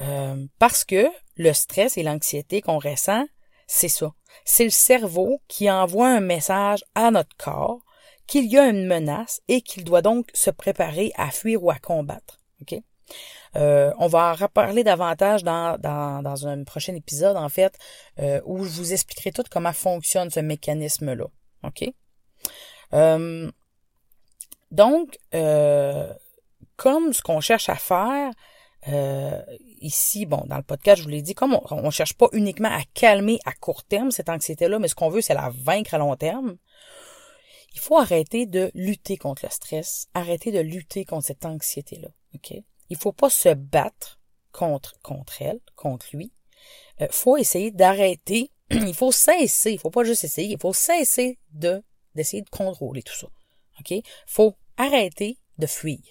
Euh, 0.00 0.46
parce 0.58 0.84
que 0.84 1.06
le 1.36 1.52
stress 1.52 1.96
et 1.96 2.02
l'anxiété 2.02 2.62
qu'on 2.62 2.78
ressent, 2.78 3.24
c'est 3.66 3.88
ça. 3.88 4.12
C'est 4.44 4.64
le 4.64 4.70
cerveau 4.70 5.40
qui 5.48 5.70
envoie 5.70 6.08
un 6.08 6.20
message 6.20 6.84
à 6.94 7.10
notre 7.10 7.36
corps 7.36 7.80
qu'il 8.26 8.46
y 8.46 8.58
a 8.58 8.68
une 8.68 8.86
menace 8.86 9.40
et 9.48 9.60
qu'il 9.60 9.84
doit 9.84 10.02
donc 10.02 10.30
se 10.32 10.50
préparer 10.50 11.12
à 11.16 11.30
fuir 11.30 11.62
ou 11.62 11.70
à 11.70 11.78
combattre. 11.78 12.40
OK? 12.60 12.80
Euh, 13.56 13.92
on 13.98 14.06
va 14.06 14.32
en 14.32 14.34
reparler 14.34 14.82
davantage 14.82 15.44
dans, 15.44 15.78
dans, 15.78 16.46
un 16.46 16.64
prochain 16.64 16.94
épisode, 16.94 17.36
en 17.36 17.48
fait, 17.48 17.78
euh, 18.18 18.40
où 18.44 18.64
je 18.64 18.70
vous 18.70 18.92
expliquerai 18.92 19.32
tout 19.32 19.44
comment 19.50 19.72
fonctionne 19.72 20.30
ce 20.30 20.40
mécanisme-là. 20.40 21.26
OK? 21.64 21.84
Euh, 22.94 23.50
donc, 24.70 25.18
comme 26.76 27.12
ce 27.12 27.22
qu'on 27.22 27.40
cherche 27.40 27.68
à 27.68 27.76
faire, 27.76 28.32
ici, 29.80 30.26
bon, 30.26 30.44
dans 30.46 30.56
le 30.56 30.62
podcast, 30.62 30.98
je 30.98 31.04
vous 31.04 31.10
l'ai 31.10 31.22
dit, 31.22 31.34
comme 31.34 31.58
on 31.70 31.82
ne 31.82 31.90
cherche 31.90 32.14
pas 32.14 32.28
uniquement 32.32 32.70
à 32.70 32.80
calmer 32.94 33.38
à 33.44 33.52
court 33.52 33.84
terme 33.84 34.10
cette 34.10 34.30
anxiété-là, 34.30 34.78
mais 34.78 34.88
ce 34.88 34.94
qu'on 34.94 35.10
veut, 35.10 35.20
c'est 35.20 35.34
la 35.34 35.50
vaincre 35.50 35.94
à 35.94 35.98
long 35.98 36.16
terme. 36.16 36.56
Il 37.74 37.80
faut 37.80 37.96
arrêter 37.96 38.44
de 38.46 38.70
lutter 38.74 39.16
contre 39.16 39.44
le 39.44 39.50
stress, 39.50 40.08
arrêter 40.14 40.52
de 40.52 40.60
lutter 40.60 41.04
contre 41.04 41.26
cette 41.26 41.46
anxiété-là. 41.46 42.08
OK? 42.34 42.62
Il 42.92 42.98
faut 42.98 43.12
pas 43.12 43.30
se 43.30 43.48
battre 43.48 44.20
contre, 44.52 45.00
contre 45.00 45.40
elle, 45.40 45.60
contre 45.76 46.14
lui. 46.14 46.30
Il 47.00 47.04
euh, 47.04 47.08
faut 47.10 47.38
essayer 47.38 47.70
d'arrêter. 47.70 48.50
il 48.70 48.92
faut 48.92 49.12
cesser. 49.12 49.72
Il 49.72 49.78
faut 49.78 49.88
pas 49.88 50.04
juste 50.04 50.24
essayer. 50.24 50.52
Il 50.52 50.60
faut 50.60 50.74
cesser 50.74 51.38
de, 51.52 51.82
d'essayer 52.14 52.42
de 52.42 52.50
contrôler 52.50 53.02
tout 53.02 53.14
ça. 53.14 53.28
OK? 53.80 53.94
Faut 54.26 54.58
arrêter 54.76 55.38
de 55.56 55.66
fuir. 55.66 56.02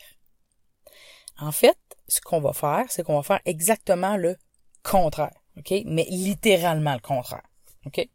En 1.38 1.52
fait, 1.52 1.78
ce 2.08 2.20
qu'on 2.20 2.42
va 2.42 2.52
faire, 2.52 2.86
c'est 2.90 3.04
qu'on 3.04 3.16
va 3.16 3.22
faire 3.22 3.42
exactement 3.46 4.18
le 4.18 4.36
contraire. 4.82 5.38
OK? 5.58 5.72
Mais 5.86 6.08
littéralement 6.10 6.94
le 6.94 7.00
contraire. 7.00 7.46
OK? 7.86 8.10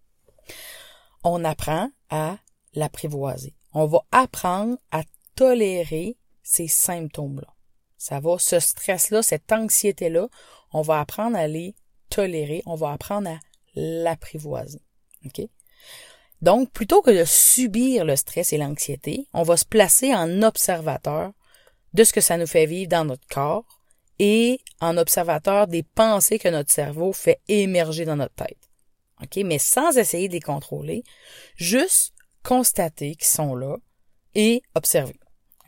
On 1.22 1.44
apprend 1.44 1.88
à 2.10 2.38
l'apprivoiser. 2.74 3.54
On 3.74 3.86
va 3.86 4.00
apprendre 4.10 4.76
à 4.90 5.04
tolérer 5.36 6.16
ces 6.42 6.66
symptômes-là. 6.66 7.55
Ça 7.98 8.20
va, 8.20 8.38
ce 8.38 8.60
stress-là, 8.60 9.22
cette 9.22 9.50
anxiété-là, 9.52 10.28
on 10.72 10.82
va 10.82 11.00
apprendre 11.00 11.36
à 11.36 11.46
les 11.46 11.74
tolérer, 12.10 12.62
on 12.66 12.74
va 12.74 12.92
apprendre 12.92 13.30
à 13.30 13.38
l'apprivoiser. 13.74 14.80
OK? 15.24 15.42
Donc, 16.42 16.70
plutôt 16.70 17.02
que 17.02 17.10
de 17.10 17.24
subir 17.24 18.04
le 18.04 18.16
stress 18.16 18.52
et 18.52 18.58
l'anxiété, 18.58 19.26
on 19.32 19.42
va 19.42 19.56
se 19.56 19.64
placer 19.64 20.14
en 20.14 20.42
observateur 20.42 21.32
de 21.94 22.04
ce 22.04 22.12
que 22.12 22.20
ça 22.20 22.36
nous 22.36 22.46
fait 22.46 22.66
vivre 22.66 22.90
dans 22.90 23.04
notre 23.04 23.26
corps 23.26 23.80
et 24.18 24.60
en 24.80 24.96
observateur 24.96 25.66
des 25.66 25.82
pensées 25.82 26.38
que 26.38 26.48
notre 26.48 26.70
cerveau 26.70 27.12
fait 27.12 27.40
émerger 27.48 28.04
dans 28.04 28.16
notre 28.16 28.34
tête. 28.34 28.70
OK? 29.22 29.36
Mais 29.44 29.58
sans 29.58 29.96
essayer 29.96 30.28
de 30.28 30.34
les 30.34 30.40
contrôler, 30.40 31.04
juste 31.56 32.12
constater 32.42 33.16
qu'ils 33.16 33.26
sont 33.26 33.54
là 33.54 33.76
et 34.34 34.62
observer. 34.74 35.18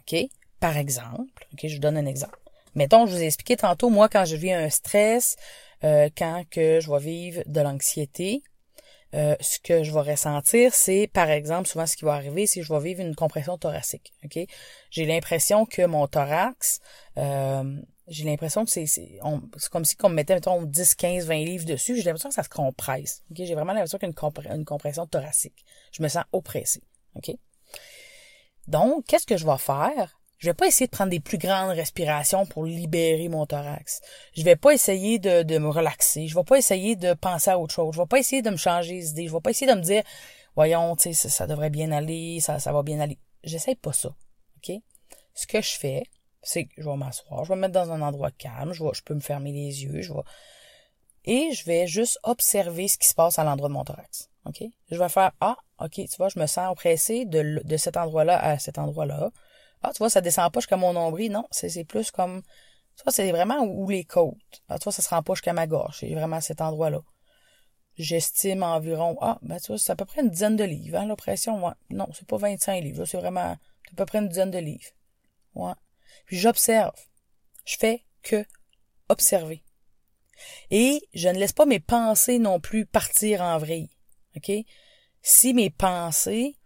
OK? 0.00 0.28
Par 0.60 0.76
exemple, 0.76 1.46
ok, 1.52 1.60
je 1.64 1.74
vous 1.74 1.80
donne 1.80 1.96
un 1.96 2.06
exemple. 2.06 2.38
Mettons, 2.74 3.06
je 3.06 3.12
vous 3.12 3.22
ai 3.22 3.26
expliqué 3.26 3.56
tantôt, 3.56 3.90
moi, 3.90 4.08
quand 4.08 4.24
je 4.24 4.36
vis 4.36 4.52
un 4.52 4.70
stress, 4.70 5.36
euh, 5.84 6.08
quand 6.16 6.44
que 6.50 6.80
je 6.80 6.90
vais 6.90 6.98
vivre 6.98 7.42
de 7.46 7.60
l'anxiété, 7.60 8.42
euh, 9.14 9.36
ce 9.40 9.58
que 9.58 9.84
je 9.84 9.92
vais 9.92 10.12
ressentir, 10.12 10.74
c'est, 10.74 11.08
par 11.12 11.30
exemple, 11.30 11.68
souvent 11.68 11.86
ce 11.86 11.96
qui 11.96 12.04
va 12.04 12.14
arriver, 12.14 12.46
c'est 12.46 12.60
que 12.60 12.66
je 12.66 12.72
vais 12.72 12.80
vivre 12.80 13.00
une 13.00 13.14
compression 13.14 13.56
thoracique. 13.56 14.12
Ok, 14.24 14.38
j'ai 14.90 15.06
l'impression 15.06 15.64
que 15.64 15.86
mon 15.86 16.06
thorax, 16.06 16.80
euh, 17.16 17.80
j'ai 18.08 18.24
l'impression 18.24 18.64
que 18.64 18.70
c'est 18.70 18.86
c'est 18.86 19.18
comme 19.70 19.84
si 19.84 19.96
on 20.02 20.08
me 20.08 20.14
mettait 20.14 20.34
mettons 20.34 20.62
10, 20.62 20.94
15, 20.94 21.26
20 21.26 21.34
livres 21.36 21.64
dessus. 21.64 21.96
J'ai 21.96 22.02
l'impression 22.02 22.28
que 22.28 22.34
ça 22.34 22.42
se 22.42 22.48
compresse. 22.48 23.22
J'ai 23.30 23.54
vraiment 23.54 23.72
l'impression 23.72 23.98
qu'il 23.98 24.08
y 24.08 24.12
a 24.14 24.52
une, 24.52 24.58
une 24.60 24.64
compression 24.64 25.06
thoracique. 25.06 25.64
Je 25.92 26.02
me 26.02 26.08
sens 26.08 26.24
oppressé. 26.32 26.82
Ok? 27.14 27.30
Donc, 28.66 29.06
qu'est-ce 29.06 29.26
que 29.26 29.36
je 29.36 29.46
vais 29.46 29.58
faire? 29.58 30.17
Je 30.38 30.48
vais 30.48 30.54
pas 30.54 30.66
essayer 30.66 30.86
de 30.86 30.92
prendre 30.92 31.10
des 31.10 31.20
plus 31.20 31.38
grandes 31.38 31.70
respirations 31.70 32.46
pour 32.46 32.64
libérer 32.64 33.28
mon 33.28 33.44
thorax. 33.44 34.00
Je 34.36 34.44
vais 34.44 34.56
pas 34.56 34.72
essayer 34.72 35.18
de, 35.18 35.58
me 35.58 35.68
relaxer. 35.68 36.28
Je 36.28 36.34
vais 36.34 36.44
pas 36.44 36.58
essayer 36.58 36.94
de 36.94 37.12
penser 37.14 37.50
à 37.50 37.58
autre 37.58 37.74
chose. 37.74 37.94
Je 37.94 38.00
vais 38.00 38.06
pas 38.06 38.18
essayer 38.18 38.40
de 38.40 38.50
me 38.50 38.56
changer 38.56 39.00
d'idée. 39.00 39.26
Je 39.26 39.32
vais 39.32 39.40
pas 39.40 39.50
essayer 39.50 39.70
de 39.70 39.76
me 39.76 39.82
dire, 39.82 40.02
voyons, 40.54 40.94
tu 40.94 41.12
sais, 41.12 41.28
ça, 41.28 41.46
devrait 41.48 41.70
bien 41.70 41.90
aller, 41.90 42.38
ça, 42.40 42.60
ça 42.60 42.72
va 42.72 42.84
bien 42.84 43.00
aller. 43.00 43.18
J'essaie 43.42 43.74
pas 43.74 43.92
ça. 43.92 44.10
OK? 44.56 44.76
Ce 45.34 45.46
que 45.46 45.60
je 45.60 45.76
fais, 45.76 46.04
c'est 46.42 46.66
que 46.66 46.74
je 46.78 46.88
vais 46.88 46.96
m'asseoir, 46.96 47.44
je 47.44 47.50
vais 47.50 47.56
me 47.56 47.62
mettre 47.62 47.74
dans 47.74 47.90
un 47.90 48.00
endroit 48.00 48.30
calme, 48.30 48.72
je 48.72 48.82
vais, 48.82 48.90
je 48.94 49.02
peux 49.02 49.14
me 49.14 49.20
fermer 49.20 49.52
les 49.52 49.84
yeux, 49.84 50.02
je 50.02 50.12
vais, 50.12 50.20
et 51.24 51.52
je 51.52 51.64
vais 51.64 51.86
juste 51.86 52.18
observer 52.22 52.88
ce 52.88 52.96
qui 52.96 53.06
se 53.06 53.14
passe 53.14 53.38
à 53.38 53.44
l'endroit 53.44 53.68
de 53.68 53.74
mon 53.74 53.84
thorax. 53.84 54.30
OK? 54.46 54.62
Je 54.90 54.96
vais 54.96 55.08
faire, 55.08 55.32
ah, 55.40 55.56
OK, 55.80 55.94
tu 55.94 56.16
vois, 56.16 56.28
je 56.28 56.38
me 56.38 56.46
sens 56.46 56.70
oppressé 56.70 57.24
de, 57.24 57.60
de 57.62 57.76
cet 57.76 57.96
endroit-là 57.96 58.38
à 58.42 58.58
cet 58.58 58.78
endroit-là. 58.78 59.30
Ah, 59.82 59.92
tu 59.92 59.98
vois, 59.98 60.10
ça 60.10 60.20
descend 60.20 60.52
pas 60.52 60.60
jusqu'à 60.60 60.76
mon 60.76 60.92
nombril. 60.92 61.32
Non, 61.32 61.46
c'est 61.50 61.84
plus 61.84 62.10
comme, 62.10 62.42
tu 62.96 63.04
vois, 63.04 63.12
c'est 63.12 63.30
vraiment 63.30 63.60
où, 63.60 63.88
les 63.88 64.04
côtes. 64.04 64.62
Ah, 64.68 64.78
tu 64.78 64.84
vois, 64.84 64.92
ça 64.92 65.02
se 65.02 65.08
rend 65.08 65.22
pas 65.22 65.34
jusqu'à 65.34 65.52
ma 65.52 65.66
gorge. 65.66 65.98
C'est 66.00 66.12
vraiment 66.14 66.40
cet 66.40 66.60
endroit-là. 66.60 67.00
J'estime 67.96 68.62
environ, 68.62 69.16
ah, 69.20 69.38
ben, 69.42 69.58
tu 69.58 69.68
vois, 69.68 69.78
c'est 69.78 69.92
à 69.92 69.96
peu 69.96 70.04
près 70.04 70.22
une 70.22 70.30
dizaine 70.30 70.56
de 70.56 70.64
livres, 70.64 70.98
hein, 70.98 71.06
l'oppression, 71.06 71.64
ouais. 71.64 71.72
Non, 71.90 72.06
c'est 72.12 72.26
pas 72.26 72.36
25 72.36 72.80
livres, 72.80 73.04
c'est 73.04 73.18
vraiment, 73.18 73.40
à 73.52 73.58
peu 73.96 74.06
près 74.06 74.18
une 74.18 74.28
dizaine 74.28 74.50
de 74.50 74.58
livres. 74.58 74.90
Ouais. 75.54 75.72
Puis 76.26 76.38
j'observe. 76.38 76.94
Je 77.64 77.76
fais 77.76 78.04
que 78.22 78.44
observer. 79.08 79.62
Et 80.70 81.00
je 81.14 81.28
ne 81.28 81.38
laisse 81.38 81.52
pas 81.52 81.66
mes 81.66 81.80
pensées 81.80 82.38
non 82.38 82.60
plus 82.60 82.86
partir 82.86 83.42
en 83.42 83.58
vrille. 83.58 83.90
OK? 84.36 84.50
Si 85.22 85.54
mes 85.54 85.70
pensées 85.70 86.56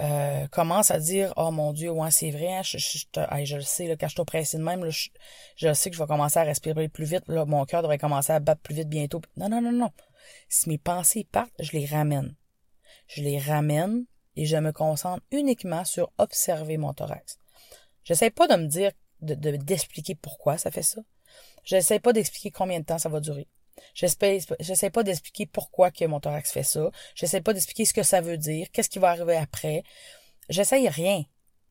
euh, 0.00 0.48
commence 0.48 0.90
à 0.90 0.98
dire 0.98 1.32
oh 1.36 1.52
mon 1.52 1.72
dieu 1.72 1.90
ouais 1.90 2.10
c'est 2.10 2.30
vrai 2.30 2.52
hein, 2.52 2.62
je, 2.62 2.78
je, 2.78 2.98
je, 3.44 3.56
le 3.56 3.62
sais 3.62 3.86
là, 3.86 3.94
quand 3.96 4.08
je 4.08 4.44
suis 4.44 4.58
de 4.58 4.62
même 4.64 4.90
je 4.90 5.72
sais 5.72 5.90
que 5.90 5.96
je 5.96 6.02
vais 6.02 6.08
commencer 6.08 6.38
à 6.38 6.42
respirer 6.42 6.88
plus 6.88 7.04
vite 7.04 7.22
là, 7.28 7.44
mon 7.44 7.64
cœur 7.64 7.82
devrait 7.82 7.98
commencer 7.98 8.32
à 8.32 8.40
battre 8.40 8.60
plus 8.60 8.74
vite 8.74 8.88
bientôt 8.88 9.22
non 9.36 9.48
non 9.48 9.60
non 9.60 9.70
non. 9.72 9.90
Si 10.48 10.68
mes 10.68 10.78
pensées 10.78 11.26
partent 11.30 11.52
je 11.60 11.72
les 11.72 11.86
ramène. 11.86 12.34
Je 13.06 13.22
les 13.22 13.38
ramène 13.38 14.04
et 14.34 14.46
je 14.46 14.56
me 14.56 14.72
concentre 14.72 15.22
uniquement 15.30 15.84
sur 15.84 16.10
observer 16.18 16.76
mon 16.76 16.92
thorax. 16.92 17.38
J'essaie 18.02 18.30
pas 18.30 18.48
de 18.48 18.56
me 18.56 18.66
dire 18.66 18.90
de 19.20 19.34
d'expliquer 19.34 20.16
pourquoi 20.16 20.58
ça 20.58 20.72
fait 20.72 20.82
ça. 20.82 21.02
J'essaie 21.62 22.00
pas 22.00 22.12
d'expliquer 22.12 22.50
combien 22.50 22.80
de 22.80 22.84
temps 22.84 22.98
ça 22.98 23.08
va 23.08 23.20
durer 23.20 23.46
J'essaie 23.92 24.90
pas 24.90 25.02
d'expliquer 25.02 25.46
pourquoi 25.46 25.90
que 25.90 26.04
mon 26.04 26.20
thorax 26.20 26.50
fait 26.50 26.62
ça. 26.62 26.90
J'essaie 27.14 27.40
pas 27.40 27.52
d'expliquer 27.52 27.84
ce 27.84 27.94
que 27.94 28.02
ça 28.02 28.20
veut 28.20 28.38
dire, 28.38 28.68
qu'est-ce 28.72 28.88
qui 28.88 28.98
va 28.98 29.10
arriver 29.10 29.36
après. 29.36 29.84
J'essaie 30.48 30.88
rien. 30.88 31.24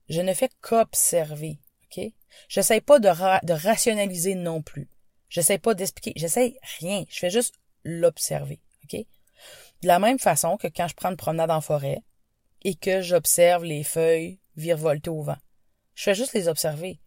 Je 0.10 0.22
ne 0.22 0.34
fais 0.34 0.50
qu'observer. 0.62 1.60
OK? 1.86 2.12
J'essaie 2.48 2.82
pas 2.82 3.00
de, 3.00 3.52
rationaliser 3.52 4.36
non 4.36 4.62
plus. 4.62 4.90
J'essaie 5.30 5.58
pas 5.58 5.74
d'expliquer. 5.74 6.14
J'essaie 6.16 6.56
rien. 6.80 7.06
Je 7.10 7.20
fais 7.20 7.30
juste 7.30 7.56
l'observer. 7.84 8.60
OK? 8.84 9.00
De 9.82 9.88
la 9.88 10.00
même 10.00 10.20
façon 10.20 10.58
que 10.58 10.68
quand 10.68 10.88
je 10.88 10.96
prends 10.96 11.12
une 11.12 11.18
promenade 11.18 11.52
en 11.52 11.62
forêt 11.62 12.04
et 12.64 12.76
que 12.76 13.02
j'observe 13.02 13.66
les 13.66 13.84
feuilles 13.84 14.40
virevolter 14.56 15.10
au 15.10 15.22
vent. 15.22 15.38
Je 15.96 16.04
fais 16.04 16.16
juste 16.16 16.34
les 16.34 16.48
observer. 16.48 17.00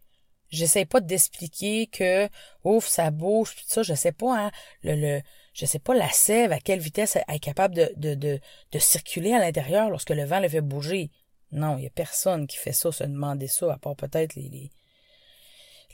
J'essaie 0.49 0.85
pas 0.85 1.01
d'expliquer 1.01 1.87
que 1.87 2.29
ouf 2.63 2.87
ça 2.87 3.11
bouge 3.11 3.55
tout 3.55 3.65
ça, 3.67 3.83
je 3.83 3.93
sais 3.93 4.11
pas 4.13 4.45
hein, 4.45 4.51
le, 4.83 4.95
le 4.95 5.21
je 5.57 5.65
sais 5.65 5.79
pas 5.79 5.95
la 5.95 6.09
sève 6.09 6.51
à 6.51 6.59
quelle 6.59 6.79
vitesse 6.79 7.15
elle 7.15 7.35
est 7.35 7.39
capable 7.39 7.73
de, 7.73 7.91
de, 7.97 8.13
de, 8.13 8.39
de 8.71 8.79
circuler 8.79 9.33
à 9.33 9.39
l'intérieur 9.39 9.89
lorsque 9.89 10.11
le 10.11 10.23
vent 10.23 10.39
le 10.39 10.47
fait 10.47 10.61
bouger. 10.61 11.09
Non, 11.51 11.77
il 11.77 11.85
y 11.85 11.87
a 11.87 11.89
personne 11.89 12.45
qui 12.45 12.57
fait 12.57 12.73
ça, 12.73 12.91
se 12.91 13.03
demander 13.03 13.47
ça, 13.47 13.73
à 13.73 13.77
part 13.77 13.95
peut-être 13.95 14.35
les, 14.35 14.49
les, 14.49 14.71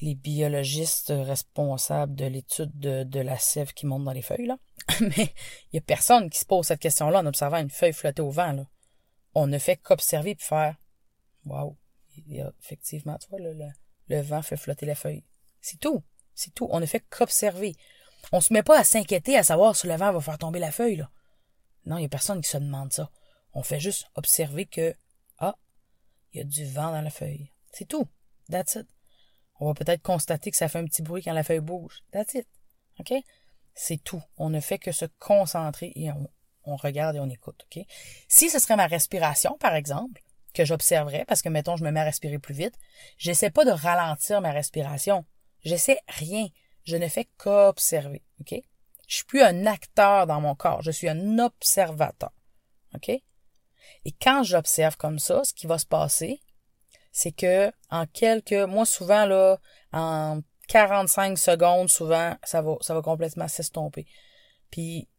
les 0.02 0.16
biologistes 0.16 1.14
responsables 1.16 2.14
de 2.14 2.26
l'étude 2.26 2.78
de, 2.78 3.04
de 3.04 3.20
la 3.22 3.38
sève 3.38 3.74
qui 3.74 3.86
monte 3.86 4.04
dans 4.04 4.12
les 4.12 4.22
feuilles, 4.22 4.48
là. 4.48 4.58
Mais 5.00 5.34
il 5.72 5.76
y 5.76 5.78
a 5.78 5.82
personne 5.82 6.30
qui 6.30 6.40
se 6.40 6.46
pose 6.46 6.66
cette 6.66 6.82
question-là 6.82 7.20
en 7.20 7.26
observant 7.26 7.58
une 7.58 7.70
feuille 7.70 7.94
flotter 7.94 8.22
au 8.22 8.32
vent, 8.32 8.52
là. 8.52 8.66
On 9.34 9.48
ne 9.48 9.58
fait 9.60 9.78
qu'observer 9.78 10.36
puis 10.36 10.46
faire 10.46 10.76
Waouh! 11.46 11.78
Il 12.18 12.36
y 12.36 12.42
a 12.42 12.52
effectivement, 12.62 13.18
tu 13.18 13.30
vois, 13.30 13.40
le, 13.40 13.54
le 13.54 13.66
le 14.08 14.22
vent 14.22 14.42
fait 14.42 14.58
flotter 14.58 14.86
la 14.86 14.96
feuille. 14.96 15.24
C'est 15.62 15.80
tout. 15.80 16.04
C'est 16.34 16.54
tout. 16.54 16.68
On 16.72 16.80
ne 16.80 16.86
fait 16.86 17.02
qu'observer. 17.10 17.76
On 18.32 18.42
se 18.42 18.54
met 18.54 18.64
pas 18.64 18.80
à 18.80 18.84
s'inquiéter 18.84 19.38
à 19.38 19.44
savoir 19.44 19.76
si 19.76 19.88
le 19.88 19.96
vent 19.96 20.12
va 20.12 20.22
faire 20.22 20.38
tomber 20.38 20.60
la 20.60 20.72
feuille, 20.72 20.98
là. 20.98 21.10
Non, 21.86 21.98
il 21.98 22.02
n'y 22.02 22.06
a 22.06 22.10
personne 22.10 22.42
qui 22.42 22.50
se 22.50 22.58
demande 22.58 22.94
ça. 22.94 23.10
On 23.54 23.64
fait 23.64 23.80
juste 23.80 24.08
observer 24.16 24.66
que, 24.66 24.96
ah, 25.38 25.56
il 26.32 26.38
y 26.38 26.42
a 26.42 26.46
du 26.46 26.66
vent 26.66 26.92
dans 26.92 27.02
la 27.02 27.10
feuille. 27.10 27.52
C'est 27.72 27.86
tout. 27.86 28.08
That's 28.50 28.76
it. 28.76 28.88
On 29.60 29.68
va 29.68 29.74
peut-être 29.74 30.02
constater 30.02 30.52
que 30.52 30.58
ça 30.58 30.70
fait 30.70 30.80
un 30.80 30.86
petit 30.86 31.02
bruit 31.02 31.22
quand 31.22 31.34
la 31.34 31.44
feuille 31.44 31.60
bouge. 31.60 32.04
That's 32.12 32.34
it. 32.34 32.48
OK? 33.00 33.14
C'est 33.74 33.98
tout. 34.04 34.22
On 34.38 34.50
ne 34.50 34.60
fait 34.60 34.80
que 34.80 34.92
se 34.92 35.06
concentrer 35.20 35.92
et 35.96 36.12
on, 36.12 36.30
on 36.64 36.76
regarde 36.76 37.16
et 37.16 37.20
on 37.20 37.30
écoute. 37.30 37.66
OK? 37.66 37.84
Si 38.28 38.50
ce 38.50 38.60
serait 38.60 38.76
ma 38.76 38.88
respiration, 38.88 39.58
par 39.58 39.76
exemple, 39.76 40.23
que 40.54 40.66
j'observerais, 40.66 41.26
parce 41.26 41.42
que, 41.42 41.50
mettons, 41.50 41.76
je 41.76 41.84
me 41.84 41.92
mets 41.92 42.02
à 42.02 42.06
respirer 42.06 42.40
plus 42.40 42.54
vite, 42.54 42.76
j'essaie 43.18 43.50
pas 43.50 43.66
de 43.66 43.72
ralentir 43.72 44.42
ma 44.42 44.52
respiration. 44.52 45.26
J'essaie 45.64 46.00
rien. 46.08 46.48
Je 46.84 46.98
ne 46.98 47.08
fais 47.08 47.28
qu'observer. 47.38 48.24
OK? 48.42 48.56
Je 49.08 49.16
suis 49.16 49.26
plus 49.26 49.42
un 49.42 49.66
acteur 49.66 50.28
dans 50.28 50.42
mon 50.42 50.56
corps, 50.56 50.82
je 50.82 50.92
suis 50.92 51.10
un 51.10 51.40
observateur. 51.40 52.32
OK? 52.96 53.10
Et 53.10 54.12
quand 54.22 54.44
j'observe 54.44 54.98
comme 54.98 55.20
ça, 55.20 55.44
ce 55.44 55.54
qui 55.54 55.68
va 55.68 55.78
se 55.78 55.86
passer, 55.86 56.40
c'est 57.12 57.32
que 57.32 57.72
en 57.90 58.06
quelques, 58.06 58.54
moi 58.54 58.86
souvent 58.86 59.26
là, 59.26 59.60
en 59.92 60.42
45 60.68 61.38
secondes, 61.38 61.90
souvent, 61.90 62.36
ça 62.44 62.62
va, 62.62 62.76
ça 62.82 62.94
va 62.94 63.02
complètement 63.02 63.48
s'estomper. 63.48 64.08
Puis 64.72 65.10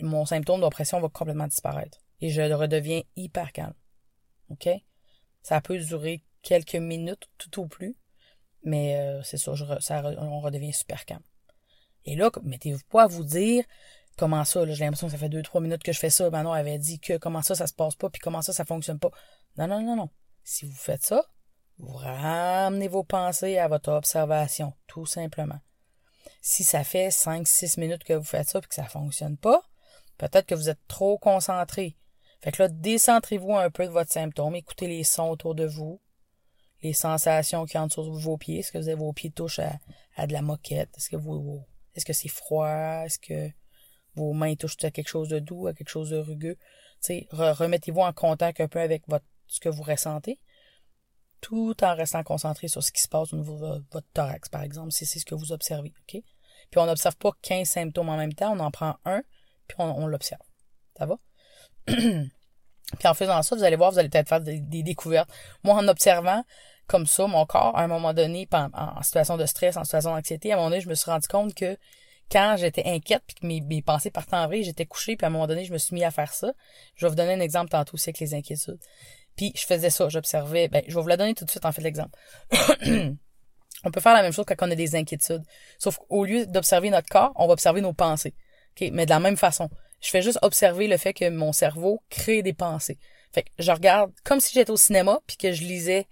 mon 0.00 0.24
symptôme 0.24 0.60
d'oppression 0.60 1.00
va 1.00 1.08
complètement 1.08 1.46
disparaître. 1.46 1.98
Et 2.20 2.30
je 2.30 2.42
redeviens 2.42 3.02
hyper 3.16 3.52
calme. 3.52 3.74
OK? 4.52 4.68
Ça 5.42 5.60
peut 5.60 5.78
durer 5.78 6.24
quelques 6.42 6.76
minutes, 6.76 7.28
tout 7.38 7.60
au 7.60 7.66
plus. 7.66 7.96
Mais 8.64 8.96
euh, 8.96 9.22
c'est 9.22 9.38
ça, 9.38 9.52
ça, 9.80 10.02
on 10.18 10.40
redevient 10.40 10.72
super 10.72 11.04
calme. 11.04 11.22
Et 12.04 12.16
là, 12.16 12.30
mettez-vous 12.42 12.84
pas 12.90 13.04
à 13.04 13.06
vous 13.06 13.24
dire 13.24 13.64
comment 14.16 14.44
ça, 14.44 14.64
j'ai 14.66 14.84
l'impression 14.84 15.06
que 15.08 15.12
ça 15.12 15.18
fait 15.18 15.28
deux, 15.28 15.42
trois 15.42 15.60
minutes 15.60 15.82
que 15.82 15.92
je 15.92 15.98
fais 15.98 16.10
ça. 16.10 16.30
Manon 16.30 16.52
avait 16.52 16.78
dit 16.78 17.00
que 17.00 17.16
comment 17.16 17.42
ça, 17.42 17.54
ça 17.54 17.66
se 17.66 17.74
passe 17.74 17.94
pas, 17.94 18.10
puis 18.10 18.20
comment 18.20 18.42
ça, 18.42 18.52
ça 18.52 18.64
fonctionne 18.64 18.98
pas. 18.98 19.10
Non, 19.56 19.66
non, 19.66 19.82
non, 19.82 19.96
non. 19.96 20.10
Si 20.44 20.66
vous 20.66 20.76
faites 20.76 21.04
ça, 21.04 21.24
vous 21.78 21.92
ramenez 21.94 22.88
vos 22.88 23.04
pensées 23.04 23.58
à 23.58 23.68
votre 23.68 23.90
observation, 23.90 24.74
tout 24.86 25.06
simplement. 25.06 25.58
Si 26.40 26.64
ça 26.64 26.84
fait 26.84 27.10
cinq, 27.10 27.46
six 27.46 27.76
minutes 27.78 28.04
que 28.04 28.12
vous 28.12 28.24
faites 28.24 28.48
ça 28.48 28.58
et 28.58 28.62
que 28.62 28.74
ça 28.74 28.84
fonctionne 28.84 29.36
pas, 29.36 29.62
peut-être 30.18 30.46
que 30.46 30.54
vous 30.54 30.68
êtes 30.68 30.86
trop 30.88 31.18
concentré. 31.18 31.96
Fait 32.42 32.52
que 32.52 32.62
là, 32.62 32.68
décentrez-vous 32.68 33.54
un 33.54 33.70
peu 33.70 33.86
de 33.86 33.90
votre 33.90 34.12
symptôme, 34.12 34.56
écoutez 34.56 34.88
les 34.88 35.04
sons 35.04 35.30
autour 35.30 35.54
de 35.54 35.64
vous, 35.64 36.00
les 36.82 36.92
sensations 36.92 37.64
qui 37.64 37.78
entrent 37.78 37.94
sur 37.94 38.12
vos 38.12 38.36
pieds. 38.36 38.58
Est-ce 38.58 38.72
que 38.72 38.78
vous 38.78 38.88
avez 38.88 38.98
vos 38.98 39.12
pieds 39.12 39.30
touchent 39.30 39.60
à, 40.16 40.26
de 40.26 40.32
la 40.32 40.42
moquette? 40.42 40.90
Est-ce 40.96 41.08
que 41.08 41.16
vous, 41.16 41.64
est-ce 41.94 42.04
que 42.04 42.12
c'est 42.12 42.28
froid? 42.28 43.04
Est-ce 43.04 43.18
que 43.20 43.50
vos 44.14 44.32
mains 44.32 44.56
touchent 44.56 44.82
à 44.82 44.90
quelque 44.90 45.08
chose 45.08 45.28
de 45.28 45.38
doux, 45.38 45.68
à 45.68 45.74
quelque 45.74 45.88
chose 45.88 46.10
de 46.10 46.18
rugueux? 46.18 46.58
sais, 47.02 47.26
remettez-vous 47.30 48.00
en 48.00 48.12
contact 48.12 48.60
un 48.60 48.68
peu 48.68 48.80
avec 48.80 49.02
votre, 49.08 49.24
ce 49.46 49.60
que 49.60 49.68
vous 49.68 49.82
ressentez, 49.82 50.38
tout 51.40 51.74
en 51.82 51.94
restant 51.94 52.22
concentré 52.22 52.68
sur 52.68 52.82
ce 52.82 52.92
qui 52.92 53.02
se 53.02 53.08
passe 53.08 53.32
au 53.32 53.36
niveau 53.36 53.58
de 53.58 53.84
votre 53.90 54.06
thorax, 54.14 54.48
par 54.48 54.62
exemple, 54.62 54.92
si 54.92 55.04
c'est 55.04 55.18
ce 55.18 55.24
que 55.24 55.34
vous 55.34 55.52
observez, 55.52 55.92
OK? 56.02 56.22
Puis 56.70 56.80
on 56.80 56.86
n'observe 56.86 57.16
pas 57.16 57.32
15 57.42 57.68
symptômes 57.68 58.08
en 58.08 58.16
même 58.16 58.32
temps, 58.32 58.52
on 58.56 58.60
en 58.60 58.70
prend 58.70 58.96
un, 59.04 59.22
puis 59.66 59.76
on, 59.78 60.06
l'observe. 60.06 60.40
Ça 60.96 61.06
va? 61.06 61.18
puis 61.86 63.08
en 63.08 63.14
faisant 63.14 63.42
ça, 63.42 63.56
vous 63.56 63.64
allez 63.64 63.76
voir, 63.76 63.92
vous 63.92 63.98
allez 63.98 64.08
peut-être 64.08 64.28
faire 64.28 64.40
des, 64.40 64.82
découvertes. 64.82 65.30
Moi, 65.64 65.74
en 65.74 65.88
observant 65.88 66.44
comme 66.86 67.06
ça 67.06 67.26
mon 67.26 67.46
corps, 67.46 67.76
à 67.76 67.82
un 67.82 67.86
moment 67.86 68.12
donné, 68.12 68.48
en, 68.52 69.02
situation 69.02 69.36
de 69.36 69.46
stress, 69.46 69.76
en 69.76 69.84
situation 69.84 70.14
d'anxiété, 70.14 70.52
à 70.52 70.54
un 70.54 70.58
moment 70.58 70.70
donné, 70.70 70.80
je 70.80 70.88
me 70.88 70.94
suis 70.94 71.10
rendu 71.10 71.26
compte 71.28 71.54
que 71.54 71.76
quand 72.30 72.56
j'étais 72.58 72.84
inquiète 72.86 73.22
puis 73.26 73.34
que 73.34 73.46
mes, 73.46 73.82
pensées 73.82 74.10
partaient 74.10 74.36
en 74.36 74.46
vrai, 74.46 74.62
j'étais 74.62 74.86
couchée, 74.86 75.16
puis 75.16 75.24
à 75.24 75.28
un 75.28 75.30
moment 75.30 75.46
donné, 75.46 75.64
je 75.64 75.72
me 75.72 75.78
suis 75.78 75.94
mis 75.94 76.04
à 76.04 76.10
faire 76.10 76.32
ça. 76.32 76.52
Je 76.96 77.06
vais 77.06 77.10
vous 77.10 77.16
donner 77.16 77.34
un 77.34 77.40
exemple 77.40 77.70
tantôt 77.70 77.94
aussi 77.94 78.10
avec 78.10 78.20
les 78.20 78.34
inquiétudes. 78.34 78.78
Puis 79.36 79.52
je 79.54 79.64
faisais 79.64 79.90
ça, 79.90 80.08
j'observais. 80.08 80.68
Ben, 80.68 80.82
je 80.86 80.94
vais 80.94 81.00
vous 81.00 81.08
la 81.08 81.16
donner 81.16 81.34
tout 81.34 81.44
de 81.44 81.50
suite 81.50 81.64
en 81.64 81.72
fait 81.72 81.82
l'exemple. 81.82 82.18
on 83.84 83.90
peut 83.90 84.00
faire 84.00 84.14
la 84.14 84.22
même 84.22 84.32
chose 84.32 84.44
quand 84.46 84.66
on 84.66 84.70
a 84.70 84.74
des 84.74 84.94
inquiétudes. 84.94 85.42
Sauf 85.78 85.98
qu'au 85.98 86.24
lieu 86.24 86.46
d'observer 86.46 86.90
notre 86.90 87.08
corps, 87.08 87.32
on 87.36 87.46
va 87.46 87.52
observer 87.54 87.80
nos 87.80 87.92
pensées. 87.92 88.34
Okay? 88.72 88.90
Mais 88.90 89.06
de 89.06 89.10
la 89.10 89.20
même 89.20 89.36
façon. 89.36 89.68
Je 90.02 90.10
fais 90.10 90.20
juste 90.20 90.38
observer 90.42 90.88
le 90.88 90.96
fait 90.96 91.14
que 91.14 91.30
mon 91.30 91.52
cerveau 91.52 92.02
crée 92.10 92.42
des 92.42 92.52
pensées. 92.52 92.98
Fait 93.32 93.44
que 93.44 93.50
je 93.58 93.70
regarde 93.70 94.12
comme 94.24 94.40
si 94.40 94.52
j'étais 94.52 94.70
au 94.70 94.76
cinéma 94.76 95.20
puis 95.26 95.36
que 95.36 95.52
je 95.52 95.62
lisais 95.62 96.06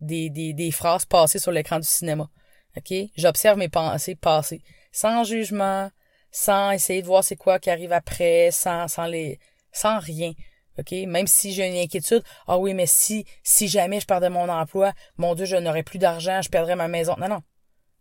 des, 0.00 0.30
des, 0.30 0.70
phrases 0.72 1.04
passées 1.04 1.38
sur 1.38 1.52
l'écran 1.52 1.78
du 1.78 1.86
cinéma. 1.86 2.28
OK? 2.76 2.92
J'observe 3.16 3.58
mes 3.58 3.68
pensées 3.68 4.14
passer. 4.14 4.62
Sans 4.90 5.24
jugement, 5.24 5.90
sans 6.30 6.70
essayer 6.72 7.02
de 7.02 7.06
voir 7.06 7.22
c'est 7.22 7.36
quoi 7.36 7.58
qui 7.58 7.70
arrive 7.70 7.92
après, 7.92 8.50
sans, 8.50 8.88
sans 8.88 9.06
les, 9.06 9.38
sans 9.70 9.98
rien. 9.98 10.32
OK? 10.78 10.92
Même 11.06 11.26
si 11.26 11.52
j'ai 11.52 11.66
une 11.66 11.76
inquiétude, 11.76 12.22
ah 12.46 12.58
oui, 12.58 12.74
mais 12.74 12.86
si, 12.86 13.26
si 13.42 13.68
jamais 13.68 14.00
je 14.00 14.06
perdais 14.06 14.30
mon 14.30 14.48
emploi, 14.48 14.92
mon 15.18 15.34
Dieu, 15.34 15.44
je 15.44 15.56
n'aurais 15.56 15.82
plus 15.82 15.98
d'argent, 15.98 16.42
je 16.42 16.48
perdrais 16.48 16.76
ma 16.76 16.88
maison. 16.88 17.14
Non, 17.18 17.28
non. 17.28 17.42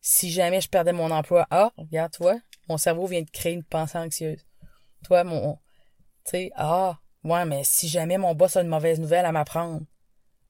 Si 0.02 0.32
jamais 0.32 0.62
je 0.62 0.70
perdais 0.70 0.94
mon 0.94 1.12
emploi, 1.12 1.48
ah, 1.52 1.72
regarde, 1.78 2.12
toi, 2.12 2.36
mon 2.70 2.78
cerveau 2.78 3.06
vient 3.06 3.22
de 3.22 3.30
créer 3.30 3.54
une 3.54 3.64
pensée 3.64 3.98
anxieuse. 3.98 4.46
Toi, 5.06 5.24
mon, 5.24 5.56
tu 6.26 6.32
sais, 6.32 6.52
ah, 6.56 7.00
ouais, 7.24 7.46
mais 7.46 7.64
si 7.64 7.88
jamais 7.88 8.18
mon 8.18 8.34
boss 8.34 8.56
a 8.56 8.62
une 8.62 8.68
mauvaise 8.68 9.00
nouvelle 9.00 9.26
à 9.26 9.32
m'apprendre. 9.32 9.82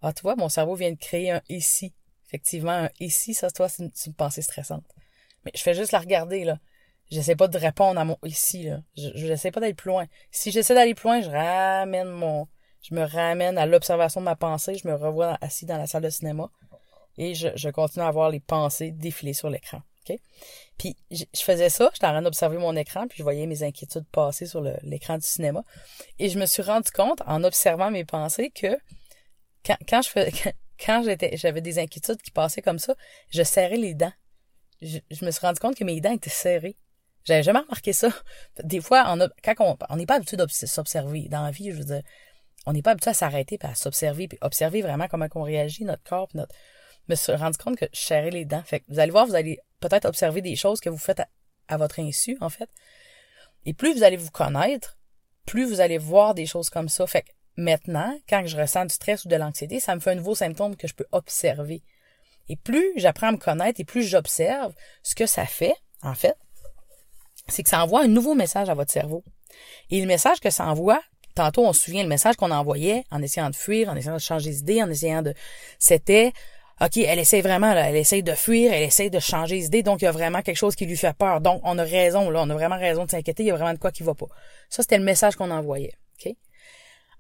Ah, 0.02 0.14
tu 0.14 0.22
vois, 0.22 0.36
mon 0.36 0.50
cerveau 0.50 0.76
vient 0.76 0.92
de 0.92 0.98
créer 0.98 1.32
un 1.32 1.42
ici. 1.50 1.94
Effectivement, 2.28 2.72
un 2.72 2.90
ici, 3.00 3.34
ça, 3.34 3.52
toi, 3.52 3.68
c'est 3.68 3.84
une, 3.84 4.14
pensée 4.14 4.42
stressante. 4.42 4.86
Mais 5.44 5.52
je 5.56 5.62
fais 5.62 5.74
juste 5.74 5.92
la 5.92 6.00
regarder, 6.00 6.46
là. 6.46 6.60
J'essaie 7.12 7.36
pas 7.36 7.48
de 7.48 7.58
répondre 7.58 8.00
à 8.00 8.06
mon 8.06 8.18
ici, 8.24 8.64
là. 8.64 8.82
Je, 8.98 9.10
j'essaie 9.16 9.52
pas 9.52 9.60
d'aller 9.60 9.74
plus 9.74 9.90
loin. 9.90 10.06
Si 10.32 10.52
j'essaie 10.52 10.74
d'aller 10.74 10.96
plus 10.96 11.08
loin, 11.08 11.22
je 11.22 11.30
ramène 11.30 12.08
mon, 12.08 12.48
je 12.82 12.96
me 12.96 13.04
ramène 13.04 13.58
à 13.58 13.66
l'observation 13.66 14.22
de 14.22 14.26
ma 14.26 14.36
pensée, 14.36 14.76
je 14.76 14.88
me 14.88 14.96
revois 14.96 15.38
assis 15.42 15.66
dans 15.66 15.78
la 15.78 15.88
salle 15.88 16.04
de 16.04 16.10
cinéma 16.10 16.50
et 17.18 17.34
je, 17.34 17.50
je 17.56 17.70
continue 17.70 18.06
à 18.06 18.12
voir 18.12 18.30
les 18.30 18.40
pensées 18.40 18.92
défiler 18.92 19.34
sur 19.34 19.50
l'écran. 19.50 19.82
Puis 20.78 20.96
je, 21.12 21.26
faisais 21.36 21.70
ça, 21.70 21.90
j'étais 21.94 22.06
en 22.06 22.12
train 22.12 22.22
d'observer 22.22 22.58
mon 22.58 22.76
écran, 22.76 23.08
puis 23.08 23.18
je 23.18 23.24
voyais 23.24 23.46
mes 23.46 23.64
inquiétudes 23.64 24.06
passer 24.12 24.46
sur 24.46 24.62
l'écran 24.84 25.18
du 25.18 25.26
cinéma. 25.26 25.64
Et 26.20 26.30
je 26.30 26.40
me 26.40 26.46
suis 26.46 26.62
rendu 26.62 26.92
compte, 26.92 27.22
en 27.26 27.44
observant 27.44 27.92
mes 27.92 28.06
pensées, 28.06 28.52
que 28.52 28.78
quand, 29.66 30.02
j'étais, 31.04 31.38
j'avais 31.38 31.62
des 31.62 31.80
inquiétudes 31.80 32.22
qui 32.22 32.32
passaient 32.32 32.62
comme 32.62 32.80
ça, 32.80 32.96
je 33.30 33.44
serrais 33.44 33.78
les 33.78 33.94
dents. 33.94 34.14
Je, 34.82 35.00
me 35.22 35.32
suis 35.32 35.42
rendu 35.42 35.60
compte 35.60 35.76
que 35.76 35.84
mes 35.84 36.02
dents 36.02 36.12
étaient 36.12 36.30
serrées. 36.30 36.78
J'avais 37.24 37.44
jamais 37.44 37.60
remarqué 37.60 37.94
ça. 37.94 38.10
Des 38.64 38.82
fois, 38.82 39.06
on 39.08 39.18
quand 39.44 39.78
on 39.90 39.96
n'est 39.96 40.06
pas 40.06 40.16
habitué 40.16 40.38
de 40.38 40.46
s'observer 40.48 41.28
dans 41.30 41.44
la 41.44 41.52
vie, 41.52 41.72
je 41.72 41.78
veux 41.78 41.86
dire, 41.86 42.02
on 42.66 42.74
n'est 42.74 42.82
pas 42.82 42.92
habitué 42.92 43.12
à 43.12 43.14
s'arrêter 43.14 43.58
puis 43.58 43.70
à 43.70 43.76
s'observer 43.76 44.28
puis 44.28 44.38
observer 44.42 44.82
vraiment 44.82 45.08
comment 45.08 45.28
on 45.36 45.44
réagit 45.44 45.86
notre 45.86 46.04
corps 46.04 46.28
notre. 46.34 46.54
Me 47.08 47.16
suis 47.16 47.34
rendu 47.34 47.58
compte 47.58 47.78
que 47.78 47.86
je 47.94 48.00
serrais 48.00 48.32
les 48.32 48.46
dents. 48.46 48.64
Fait 48.66 48.80
que 48.80 48.86
vous 48.90 49.00
allez 49.00 49.12
voir, 49.12 49.26
vous 49.26 49.36
allez 49.36 49.60
peut-être 49.80 50.06
observer 50.06 50.42
des 50.42 50.56
choses 50.56 50.80
que 50.80 50.90
vous 50.90 50.98
faites 50.98 51.22
à, 51.68 51.78
votre 51.78 52.00
insu 52.00 52.38
en 52.42 52.50
fait. 52.50 52.70
Et 53.66 53.74
plus 53.74 53.94
vous 53.94 54.04
allez 54.04 54.18
vous 54.18 54.32
connaître, 54.32 54.98
plus 55.46 55.66
vous 55.66 55.82
allez 55.82 55.98
voir 55.98 56.34
des 56.34 56.46
choses 56.46 56.70
comme 56.70 56.90
ça. 56.90 57.06
Fait 57.08 57.24
que 57.24 57.32
maintenant, 57.58 58.18
quand 58.28 58.46
je 58.46 58.58
ressens 58.58 58.86
du 58.86 58.94
stress 58.94 59.26
ou 59.26 59.28
de 59.28 59.36
l'anxiété, 59.36 59.80
ça 59.80 59.96
me 59.96 60.00
fait 60.00 60.12
un 60.12 60.16
nouveau 60.16 60.36
symptôme 60.36 60.76
que 60.76 60.88
je 60.88 60.94
peux 60.94 61.08
observer. 61.12 61.84
Et 62.50 62.56
plus 62.56 62.92
j'apprends 62.96 63.30
à 63.30 63.32
me 63.32 63.38
connaître 63.38 63.80
et 63.80 63.86
plus 63.86 64.04
j'observe 64.04 64.74
ce 65.04 65.16
que 65.16 65.26
ça 65.26 65.46
fait, 65.46 65.76
en 66.02 66.14
fait, 66.14 66.38
c'est 67.48 67.64
que 67.64 67.70
ça 67.70 67.84
envoie 67.84 68.02
un 68.02 68.08
nouveau 68.08 68.36
message 68.36 68.70
à 68.70 68.74
votre 68.74 68.92
cerveau. 68.92 69.24
Et 69.90 70.00
le 70.00 70.08
message 70.08 70.40
que 70.40 70.50
ça 70.50 70.66
envoie, 70.66 71.02
tantôt 71.36 71.66
on 71.66 71.74
se 71.74 71.82
souvient 71.82 72.04
le 72.04 72.10
message 72.10 72.36
qu'on 72.36 72.52
envoyait 72.52 73.04
en 73.12 73.22
essayant 73.22 73.50
de 73.50 73.56
fuir, 73.56 73.90
en 73.90 73.96
essayant 73.96 74.16
de 74.16 74.20
changer 74.20 74.52
d'idée, 74.52 74.82
en 74.82 74.90
essayant 74.90 75.22
de 75.22 75.34
c'était 75.80 76.34
OK, 76.82 76.98
elle 76.98 77.20
essaie 77.20 77.42
vraiment 77.42 77.74
là, 77.74 77.90
elle 77.90 77.96
essaie 77.96 78.22
de 78.22 78.34
fuir, 78.34 78.74
elle 78.74 78.84
essaie 78.84 79.10
de 79.10 79.20
changer 79.20 79.60
d'idée, 79.60 79.82
donc 79.82 80.02
il 80.02 80.06
y 80.06 80.08
a 80.08 80.12
vraiment 80.12 80.42
quelque 80.42 80.58
chose 80.58 80.76
qui 80.76 80.86
lui 80.86 80.98
fait 80.98 81.16
peur. 81.16 81.40
Donc 81.40 81.62
on 81.64 81.78
a 81.78 81.84
raison 81.84 82.30
là, 82.30 82.42
on 82.42 82.50
a 82.50 82.54
vraiment 82.54 82.78
raison 82.78 83.06
de 83.06 83.12
s'inquiéter, 83.12 83.44
il 83.44 83.48
y 83.48 83.52
a 83.52 83.56
vraiment 83.56 83.74
de 83.74 83.80
quoi 83.80 83.92
qui 83.92 84.04
va 84.04 84.14
pas. 84.14 84.28
Ça 84.70 84.82
c'était 84.82 84.98
le 84.98 85.06
message 85.06 85.36
qu'on 85.36 85.52
envoyait, 85.52 85.94
OK? 86.20 86.34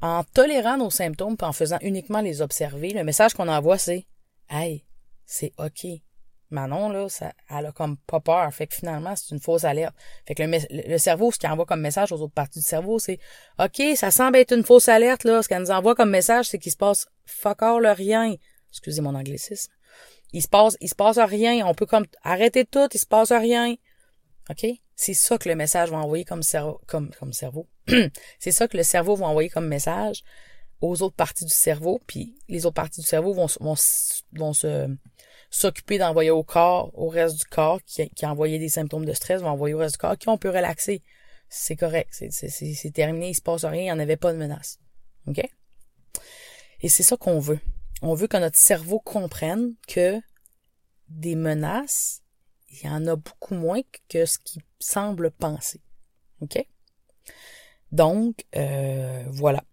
En 0.01 0.23
tolérant 0.25 0.77
nos 0.77 0.89
symptômes 0.89 1.37
en 1.41 1.53
faisant 1.53 1.77
uniquement 1.81 2.19
les 2.19 2.41
observer, 2.41 2.89
le 2.89 3.03
message 3.05 3.33
qu'on 3.33 3.47
envoie 3.47 3.77
c'est 3.77 4.05
"Hey, 4.49 4.83
c'est 5.25 5.53
OK. 5.57 5.87
Manon, 6.51 6.89
là, 6.89 7.09
ça, 7.09 7.33
elle 7.49 7.65
a 7.65 7.71
comme 7.71 7.97
pas 7.97 8.19
peur. 8.19 8.53
Fait 8.53 8.67
que 8.67 8.75
finalement, 8.75 9.15
c'est 9.15 9.33
une 9.33 9.41
fausse 9.41 9.63
alerte. 9.63 9.95
Fait 10.27 10.35
que 10.35 10.43
le, 10.43 10.57
le, 10.69 10.97
cerveau, 10.99 11.31
ce 11.31 11.39
qu'il 11.39 11.49
envoie 11.49 11.65
comme 11.65 11.81
message 11.81 12.11
aux 12.11 12.21
autres 12.21 12.33
parties 12.33 12.59
du 12.59 12.65
cerveau, 12.65 12.99
c'est 12.99 13.19
OK, 13.59 13.81
ça 13.95 14.11
semble 14.11 14.37
être 14.37 14.53
une 14.53 14.63
fausse 14.63 14.87
alerte, 14.87 15.23
là. 15.23 15.41
Ce 15.41 15.49
qu'elle 15.49 15.61
nous 15.61 15.71
envoie 15.71 15.95
comme 15.95 16.11
message, 16.11 16.45
c'est 16.45 16.59
qu'il 16.59 16.71
se 16.71 16.77
passe 16.77 17.07
fuck 17.25 17.63
all 17.63 17.85
rien. 17.87 18.35
Excusez 18.75 19.01
mon 19.01 19.15
anglicisme. 19.15 19.71
Il 20.33 20.41
se 20.41 20.49
passe, 20.49 20.75
il 20.81 20.89
se 20.89 20.95
passe 20.95 21.17
rien. 21.17 21.65
On 21.65 21.73
peut 21.73 21.85
comme 21.85 22.05
arrêter 22.23 22.65
tout, 22.65 22.89
il 22.93 22.99
se 22.99 23.05
passe 23.05 23.31
rien. 23.31 23.75
OK? 24.49 24.65
C'est 24.97 25.13
ça 25.13 25.37
que 25.37 25.47
le 25.47 25.55
message 25.55 25.91
va 25.91 25.97
envoyer 25.97 26.25
comme 26.25 26.43
cerveau, 26.43 26.81
comme, 26.85 27.09
comme 27.17 27.31
cerveau. 27.31 27.67
c'est 28.39 28.51
ça 28.51 28.67
que 28.67 28.75
le 28.75 28.83
cerveau 28.83 29.15
va 29.15 29.27
envoyer 29.27 29.49
comme 29.49 29.67
message 29.67 30.25
aux 30.81 31.01
autres 31.03 31.15
parties 31.15 31.45
du 31.45 31.53
cerveau, 31.53 32.01
puis 32.05 32.37
les 32.49 32.65
autres 32.65 32.75
parties 32.75 32.99
du 32.99 33.07
cerveau 33.07 33.33
vont, 33.33 33.47
vont, 33.61 33.75
vont 34.33 34.53
se 34.53 34.89
s'occuper 35.49 35.97
d'envoyer 35.97 36.31
au 36.31 36.43
corps, 36.43 36.91
au 36.95 37.07
reste 37.07 37.37
du 37.37 37.45
corps 37.45 37.81
qui, 37.85 38.09
qui 38.09 38.25
a 38.25 38.31
envoyé 38.31 38.59
des 38.59 38.67
symptômes 38.67 39.05
de 39.05 39.13
stress, 39.13 39.41
vont 39.41 39.47
envoyer 39.47 39.73
au 39.73 39.77
reste 39.77 39.95
du 39.95 39.99
corps 39.99 40.17
qui 40.17 40.27
on 40.27 40.37
peut 40.37 40.49
relaxer. 40.49 41.01
C'est 41.47 41.77
correct, 41.77 42.09
c'est 42.11 42.91
terminé, 42.93 43.29
il 43.29 43.35
se 43.35 43.41
passe 43.41 43.63
rien, 43.63 43.81
il 43.81 43.85
n'y 43.85 43.91
en 43.91 43.99
avait 43.99 44.17
pas 44.17 44.33
de 44.33 44.37
menace. 44.37 44.79
OK? 45.27 45.41
Et 46.81 46.89
c'est 46.89 47.03
ça 47.03 47.15
qu'on 47.15 47.39
veut. 47.39 47.59
On 48.01 48.13
veut 48.13 48.27
que 48.27 48.37
notre 48.37 48.57
cerveau 48.57 48.99
comprenne 48.99 49.73
que 49.87 50.19
des 51.09 51.35
menaces, 51.35 52.21
il 52.69 52.85
y 52.85 52.89
en 52.89 53.05
a 53.07 53.15
beaucoup 53.15 53.55
moins 53.55 53.81
que 54.09 54.25
ce 54.25 54.37
qu'il 54.39 54.61
semble 54.79 55.31
penser. 55.31 55.81
OK? 56.41 56.65
Donc, 57.91 58.45
euh, 58.55 59.23
voilà. 59.29 59.63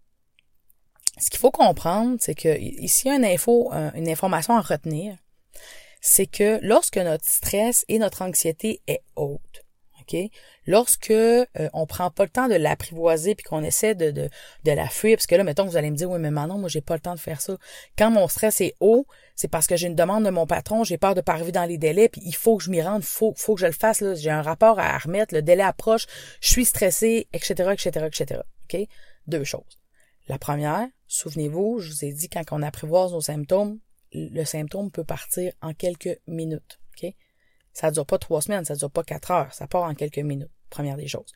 Ce 1.19 1.31
qu'il 1.31 1.41
faut 1.41 1.51
comprendre, 1.51 2.17
c'est 2.21 2.35
que 2.35 2.59
ici, 2.59 3.09
une 3.09 3.25
info, 3.25 3.71
une 3.73 4.09
information 4.09 4.55
à 4.57 4.61
retenir 4.61 5.17
c'est 6.03 6.27
que 6.27 6.59
lorsque 6.63 6.99
notre 6.99 7.25
stress 7.25 7.87
et 7.89 7.99
notre 7.99 8.23
anxiété 8.23 8.83
est 8.89 9.03
haute, 9.15 9.62
OK? 10.03 10.17
Lorsque 10.67 11.11
euh, 11.11 11.47
on 11.73 11.87
prend 11.87 12.11
pas 12.11 12.25
le 12.25 12.31
temps 12.31 12.49
de 12.49 12.55
l'apprivoiser 12.55 13.35
puis 13.35 13.45
qu'on 13.45 13.63
essaie 13.63 13.95
de, 13.95 14.11
de, 14.11 14.29
de 14.65 14.71
la 14.73 14.89
fuir, 14.89 15.17
parce 15.17 15.27
que 15.27 15.35
là, 15.35 15.45
mettons, 15.45 15.65
vous 15.65 15.77
allez 15.77 15.91
me 15.91 15.97
dire, 15.97 16.11
oui, 16.11 16.19
mais 16.21 16.31
maintenant, 16.31 16.59
moi, 16.59 16.69
j'ai 16.69 16.81
pas 16.81 16.95
le 16.95 17.01
temps 17.01 17.15
de 17.15 17.21
faire 17.21 17.41
ça. 17.41 17.57
Quand 17.97 18.11
mon 18.11 18.29
stress 18.29 18.61
est 18.61 18.75
haut, 18.81 19.07
c'est 19.35 19.49
parce 19.49 19.67
que 19.67 19.77
j'ai 19.77 19.87
une 19.87 19.95
demande 19.95 20.25
de 20.25 20.31
mon 20.31 20.47
patron, 20.47 20.85
j'ai 20.85 20.99
peur 20.99 21.15
de 21.15 21.21
pas 21.21 21.33
arriver 21.33 21.53
dans 21.53 21.65
les 21.65 21.79
délais, 21.79 22.09
puis 22.09 22.21
il 22.25 22.35
faut 22.35 22.57
que 22.57 22.65
je 22.65 22.71
m'y 22.71 22.83
rende, 22.83 23.03
faut, 23.03 23.33
faut 23.37 23.55
que 23.55 23.61
je 23.61 23.67
le 23.67 23.73
fasse. 23.73 24.03
J'ai 24.17 24.31
un 24.31 24.43
rapport 24.43 24.79
à 24.79 24.97
remettre, 24.99 25.35
le 25.35 25.43
délai 25.43 25.63
approche, 25.63 26.07
je 26.41 26.51
suis 26.51 26.65
stressé, 26.65 27.29
etc., 27.33 27.71
etc., 27.73 28.07
etc. 28.07 28.41
OK? 28.65 28.87
Deux 29.27 29.45
choses. 29.45 29.79
La 30.29 30.39
première, 30.39 30.87
souvenez-vous, 31.09 31.81
je 31.81 31.91
vous 31.91 32.05
ai 32.05 32.13
dit, 32.13 32.29
quand 32.29 32.43
on 32.53 32.63
apprivoise 32.63 33.13
nos 33.13 33.21
symptômes, 33.21 33.79
le 34.13 34.45
symptôme 34.45 34.91
peut 34.91 35.05
partir 35.05 35.53
en 35.63 35.73
quelques 35.73 36.19
minutes. 36.27 36.82
Ça 37.73 37.91
dure 37.91 38.07
pas 38.07 38.19
trois 38.19 38.43
semaines, 38.43 38.65
ça 38.65 38.75
dure 38.75 38.91
pas 38.91 39.03
quatre 39.03 39.31
heures, 39.31 39.53
ça 39.55 39.67
part 39.67 39.85
en 39.85 39.95
quelques 39.95 40.19
minutes. 40.19 40.51
Première 40.71 40.97
des 40.97 41.09
choses. 41.09 41.33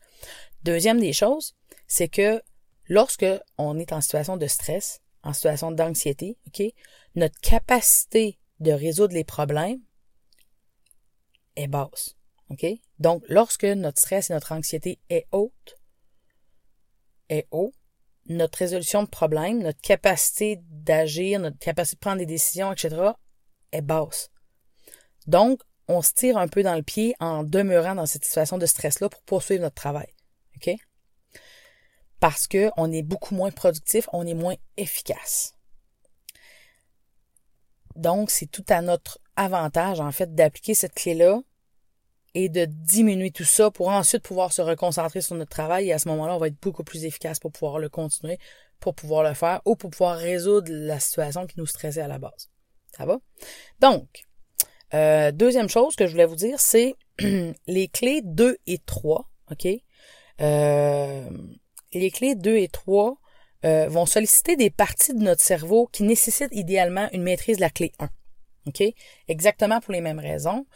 Deuxième 0.62 1.00
des 1.00 1.12
choses, 1.12 1.54
c'est 1.86 2.08
que 2.08 2.42
lorsque 2.88 3.26
on 3.58 3.78
est 3.78 3.92
en 3.92 4.00
situation 4.00 4.36
de 4.36 4.46
stress, 4.46 5.00
en 5.22 5.32
situation 5.32 5.72
d'anxiété, 5.72 6.38
OK, 6.46 6.62
notre 7.14 7.38
capacité 7.40 8.38
de 8.60 8.72
résoudre 8.72 9.14
les 9.14 9.24
problèmes 9.24 9.80
est 11.56 11.68
basse. 11.68 12.16
OK? 12.50 12.66
Donc, 12.98 13.24
lorsque 13.28 13.64
notre 13.64 13.98
stress 13.98 14.30
et 14.30 14.34
notre 14.34 14.52
anxiété 14.52 15.00
est 15.10 15.26
haute, 15.32 15.78
est 17.28 17.48
haut, 17.50 17.72
notre 18.28 18.58
résolution 18.58 19.02
de 19.02 19.08
problèmes, 19.08 19.62
notre 19.62 19.80
capacité 19.80 20.60
d'agir, 20.68 21.40
notre 21.40 21.58
capacité 21.58 21.96
de 21.96 22.00
prendre 22.00 22.18
des 22.18 22.26
décisions, 22.26 22.72
etc., 22.72 23.10
est 23.72 23.82
basse. 23.82 24.30
Donc, 25.26 25.60
on 25.88 26.02
se 26.02 26.12
tire 26.12 26.36
un 26.36 26.48
peu 26.48 26.62
dans 26.62 26.74
le 26.74 26.82
pied 26.82 27.14
en 27.20 27.44
demeurant 27.44 27.94
dans 27.94 28.06
cette 28.06 28.24
situation 28.24 28.58
de 28.58 28.66
stress-là 28.66 29.08
pour 29.08 29.22
poursuivre 29.22 29.62
notre 29.62 29.74
travail. 29.74 30.08
OK? 30.56 30.74
Parce 32.20 32.46
que 32.46 32.70
on 32.76 32.90
est 32.90 33.02
beaucoup 33.02 33.34
moins 33.34 33.50
productif, 33.50 34.08
on 34.12 34.26
est 34.26 34.34
moins 34.34 34.56
efficace. 34.76 35.54
Donc, 37.94 38.30
c'est 38.30 38.46
tout 38.46 38.64
à 38.68 38.82
notre 38.82 39.18
avantage, 39.36 40.00
en 40.00 40.12
fait, 40.12 40.34
d'appliquer 40.34 40.74
cette 40.74 40.94
clé-là 40.94 41.40
et 42.34 42.50
de 42.50 42.66
diminuer 42.66 43.30
tout 43.30 43.44
ça 43.44 43.70
pour 43.70 43.88
ensuite 43.88 44.22
pouvoir 44.22 44.52
se 44.52 44.60
reconcentrer 44.60 45.22
sur 45.22 45.34
notre 45.36 45.50
travail 45.50 45.88
et 45.88 45.92
à 45.94 45.98
ce 45.98 46.08
moment-là, 46.08 46.34
on 46.34 46.38
va 46.38 46.48
être 46.48 46.60
beaucoup 46.60 46.84
plus 46.84 47.04
efficace 47.04 47.38
pour 47.38 47.50
pouvoir 47.52 47.78
le 47.78 47.88
continuer, 47.88 48.38
pour 48.78 48.94
pouvoir 48.94 49.22
le 49.22 49.32
faire 49.32 49.62
ou 49.64 49.74
pour 49.76 49.88
pouvoir 49.88 50.18
résoudre 50.18 50.70
la 50.70 51.00
situation 51.00 51.46
qui 51.46 51.58
nous 51.58 51.66
stressait 51.66 52.02
à 52.02 52.08
la 52.08 52.18
base. 52.18 52.50
Ça 52.94 53.06
va? 53.06 53.18
Donc, 53.80 54.26
euh, 54.94 55.32
deuxième 55.32 55.68
chose 55.68 55.96
que 55.96 56.06
je 56.06 56.12
voulais 56.12 56.26
vous 56.26 56.36
dire, 56.36 56.60
c'est 56.60 56.94
les 57.66 57.88
clés 57.88 58.20
2 58.22 58.56
et 58.66 58.78
3, 58.78 59.28
OK? 59.50 59.68
Euh, 60.40 61.30
les 61.92 62.10
clés 62.10 62.34
2 62.34 62.56
et 62.56 62.68
3 62.68 63.16
euh, 63.64 63.88
vont 63.88 64.06
solliciter 64.06 64.56
des 64.56 64.70
parties 64.70 65.14
de 65.14 65.22
notre 65.22 65.42
cerveau 65.42 65.88
qui 65.90 66.02
nécessitent 66.02 66.52
idéalement 66.52 67.08
une 67.12 67.22
maîtrise 67.22 67.56
de 67.56 67.62
la 67.62 67.70
clé 67.70 67.92
1. 67.98 68.08
OK? 68.66 68.82
Exactement 69.28 69.80
pour 69.80 69.92
les 69.92 70.00
mêmes 70.00 70.18
raisons. 70.18 70.66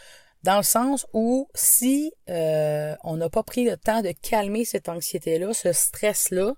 Dans 0.42 0.56
le 0.56 0.62
sens 0.62 1.06
où 1.12 1.48
si 1.54 2.14
on 2.26 3.16
n'a 3.16 3.28
pas 3.28 3.42
pris 3.42 3.64
le 3.64 3.76
temps 3.76 4.00
de 4.00 4.12
calmer 4.22 4.64
cette 4.64 4.88
anxiété-là, 4.88 5.52
ce 5.52 5.72
stress-là, 5.72 6.54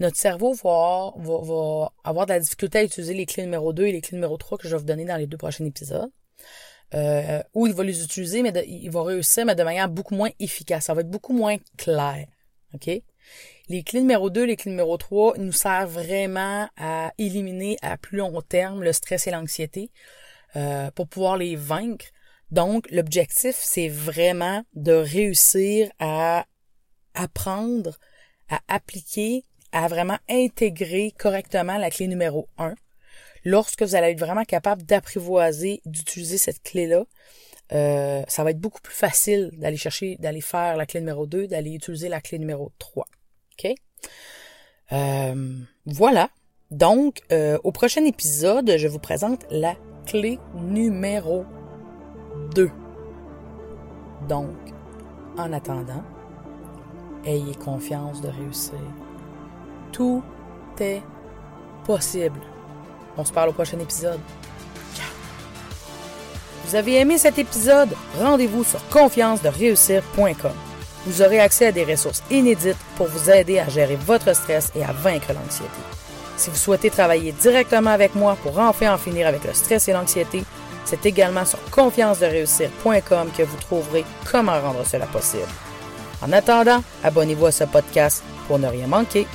notre 0.00 0.16
cerveau 0.16 0.54
va, 0.54 1.12
va, 1.16 1.38
va, 1.42 1.92
avoir 2.02 2.26
de 2.26 2.32
la 2.32 2.40
difficulté 2.40 2.78
à 2.78 2.82
utiliser 2.82 3.14
les 3.14 3.26
clés 3.26 3.44
numéro 3.44 3.72
2 3.72 3.86
et 3.86 3.92
les 3.92 4.00
clés 4.00 4.16
numéro 4.16 4.36
3 4.36 4.58
que 4.58 4.64
je 4.64 4.72
vais 4.74 4.78
vous 4.78 4.86
donner 4.86 5.04
dans 5.04 5.16
les 5.16 5.28
deux 5.28 5.36
prochains 5.36 5.64
épisodes 5.64 6.10
euh, 6.94 7.42
où 7.54 7.66
il 7.66 7.72
va 7.72 7.84
les 7.84 8.02
utiliser, 8.04 8.42
mais 8.42 8.52
il 8.66 8.90
va 8.90 9.02
réussir, 9.02 9.46
mais 9.46 9.54
de 9.54 9.62
manière 9.62 9.88
beaucoup 9.88 10.14
moins 10.14 10.30
efficace. 10.38 10.86
Ça 10.86 10.94
va 10.94 11.00
être 11.00 11.10
beaucoup 11.10 11.32
moins 11.32 11.56
clair. 11.76 12.26
OK? 12.74 12.90
Les 13.68 13.82
clés 13.82 14.00
numéro 14.00 14.28
2, 14.28 14.44
les 14.44 14.56
clés 14.56 14.70
numéro 14.70 14.96
3 14.96 15.38
nous 15.38 15.52
servent 15.52 15.92
vraiment 15.92 16.68
à 16.76 17.12
éliminer 17.16 17.76
à 17.80 17.96
plus 17.96 18.18
long 18.18 18.42
terme 18.42 18.82
le 18.82 18.92
stress 18.92 19.26
et 19.26 19.30
l'anxiété 19.30 19.90
euh, 20.56 20.90
pour 20.90 21.08
pouvoir 21.08 21.36
les 21.36 21.56
vaincre. 21.56 22.06
Donc, 22.50 22.86
l'objectif, 22.90 23.56
c'est 23.58 23.88
vraiment 23.88 24.62
de 24.74 24.92
réussir 24.92 25.90
à 25.98 26.44
apprendre, 27.14 27.98
à 28.50 28.60
appliquer, 28.68 29.44
à 29.72 29.88
vraiment 29.88 30.18
intégrer 30.28 31.14
correctement 31.18 31.78
la 31.78 31.90
clé 31.90 32.08
numéro 32.08 32.48
1 32.58 32.74
lorsque 33.44 33.82
vous 33.82 33.94
allez 33.94 34.08
être 34.08 34.20
vraiment 34.20 34.44
capable 34.44 34.82
d'apprivoiser, 34.82 35.80
d'utiliser 35.84 36.38
cette 36.38 36.62
clé-là, 36.62 37.04
euh, 37.72 38.22
ça 38.28 38.44
va 38.44 38.50
être 38.50 38.60
beaucoup 38.60 38.80
plus 38.80 38.94
facile 38.94 39.50
d'aller 39.54 39.76
chercher, 39.76 40.16
d'aller 40.16 40.40
faire 40.40 40.76
la 40.76 40.86
clé 40.86 41.00
numéro 41.00 41.26
2, 41.26 41.46
d'aller 41.46 41.72
utiliser 41.72 42.08
la 42.08 42.20
clé 42.20 42.38
numéro 42.38 42.70
3. 42.78 43.06
OK? 43.52 43.74
Euh, 44.92 45.56
voilà. 45.86 46.28
Donc, 46.70 47.22
euh, 47.32 47.58
au 47.64 47.72
prochain 47.72 48.04
épisode, 48.04 48.76
je 48.76 48.88
vous 48.88 48.98
présente 48.98 49.46
la 49.50 49.74
clé 50.06 50.38
numéro 50.54 51.44
2. 52.54 52.70
Donc, 54.28 54.56
en 55.38 55.52
attendant, 55.52 56.04
ayez 57.24 57.54
confiance 57.54 58.20
de 58.20 58.28
réussir. 58.28 58.80
Tout 59.92 60.22
est 60.80 61.02
possible. 61.84 62.40
On 63.16 63.24
se 63.24 63.32
parle 63.32 63.50
au 63.50 63.52
prochain 63.52 63.78
épisode. 63.78 64.20
Vous 66.66 66.74
avez 66.74 67.00
aimé 67.00 67.18
cet 67.18 67.38
épisode? 67.38 67.90
Rendez-vous 68.18 68.64
sur 68.64 68.86
confiance-de-réussir.com. 68.88 70.52
Vous 71.04 71.20
aurez 71.20 71.40
accès 71.40 71.66
à 71.66 71.72
des 71.72 71.84
ressources 71.84 72.22
inédites 72.30 72.78
pour 72.96 73.08
vous 73.08 73.30
aider 73.30 73.58
à 73.58 73.68
gérer 73.68 73.96
votre 73.96 74.34
stress 74.34 74.70
et 74.74 74.84
à 74.84 74.92
vaincre 74.92 75.32
l'anxiété. 75.34 75.68
Si 76.36 76.48
vous 76.48 76.56
souhaitez 76.56 76.90
travailler 76.90 77.32
directement 77.32 77.90
avec 77.90 78.14
moi 78.14 78.36
pour 78.42 78.58
enfin 78.58 78.94
en 78.94 78.98
finir 78.98 79.26
avec 79.26 79.44
le 79.44 79.52
stress 79.52 79.88
et 79.88 79.92
l'anxiété, 79.92 80.44
c'est 80.84 81.04
également 81.04 81.44
sur 81.44 81.58
confiance-de-réussir.com 81.70 83.30
que 83.36 83.42
vous 83.42 83.56
trouverez 83.58 84.04
comment 84.30 84.60
rendre 84.60 84.84
cela 84.86 85.06
possible. 85.06 85.42
En 86.22 86.32
attendant, 86.32 86.82
abonnez-vous 87.02 87.46
à 87.46 87.52
ce 87.52 87.64
podcast 87.64 88.22
pour 88.46 88.58
ne 88.58 88.68
rien 88.68 88.86
manquer. 88.86 89.26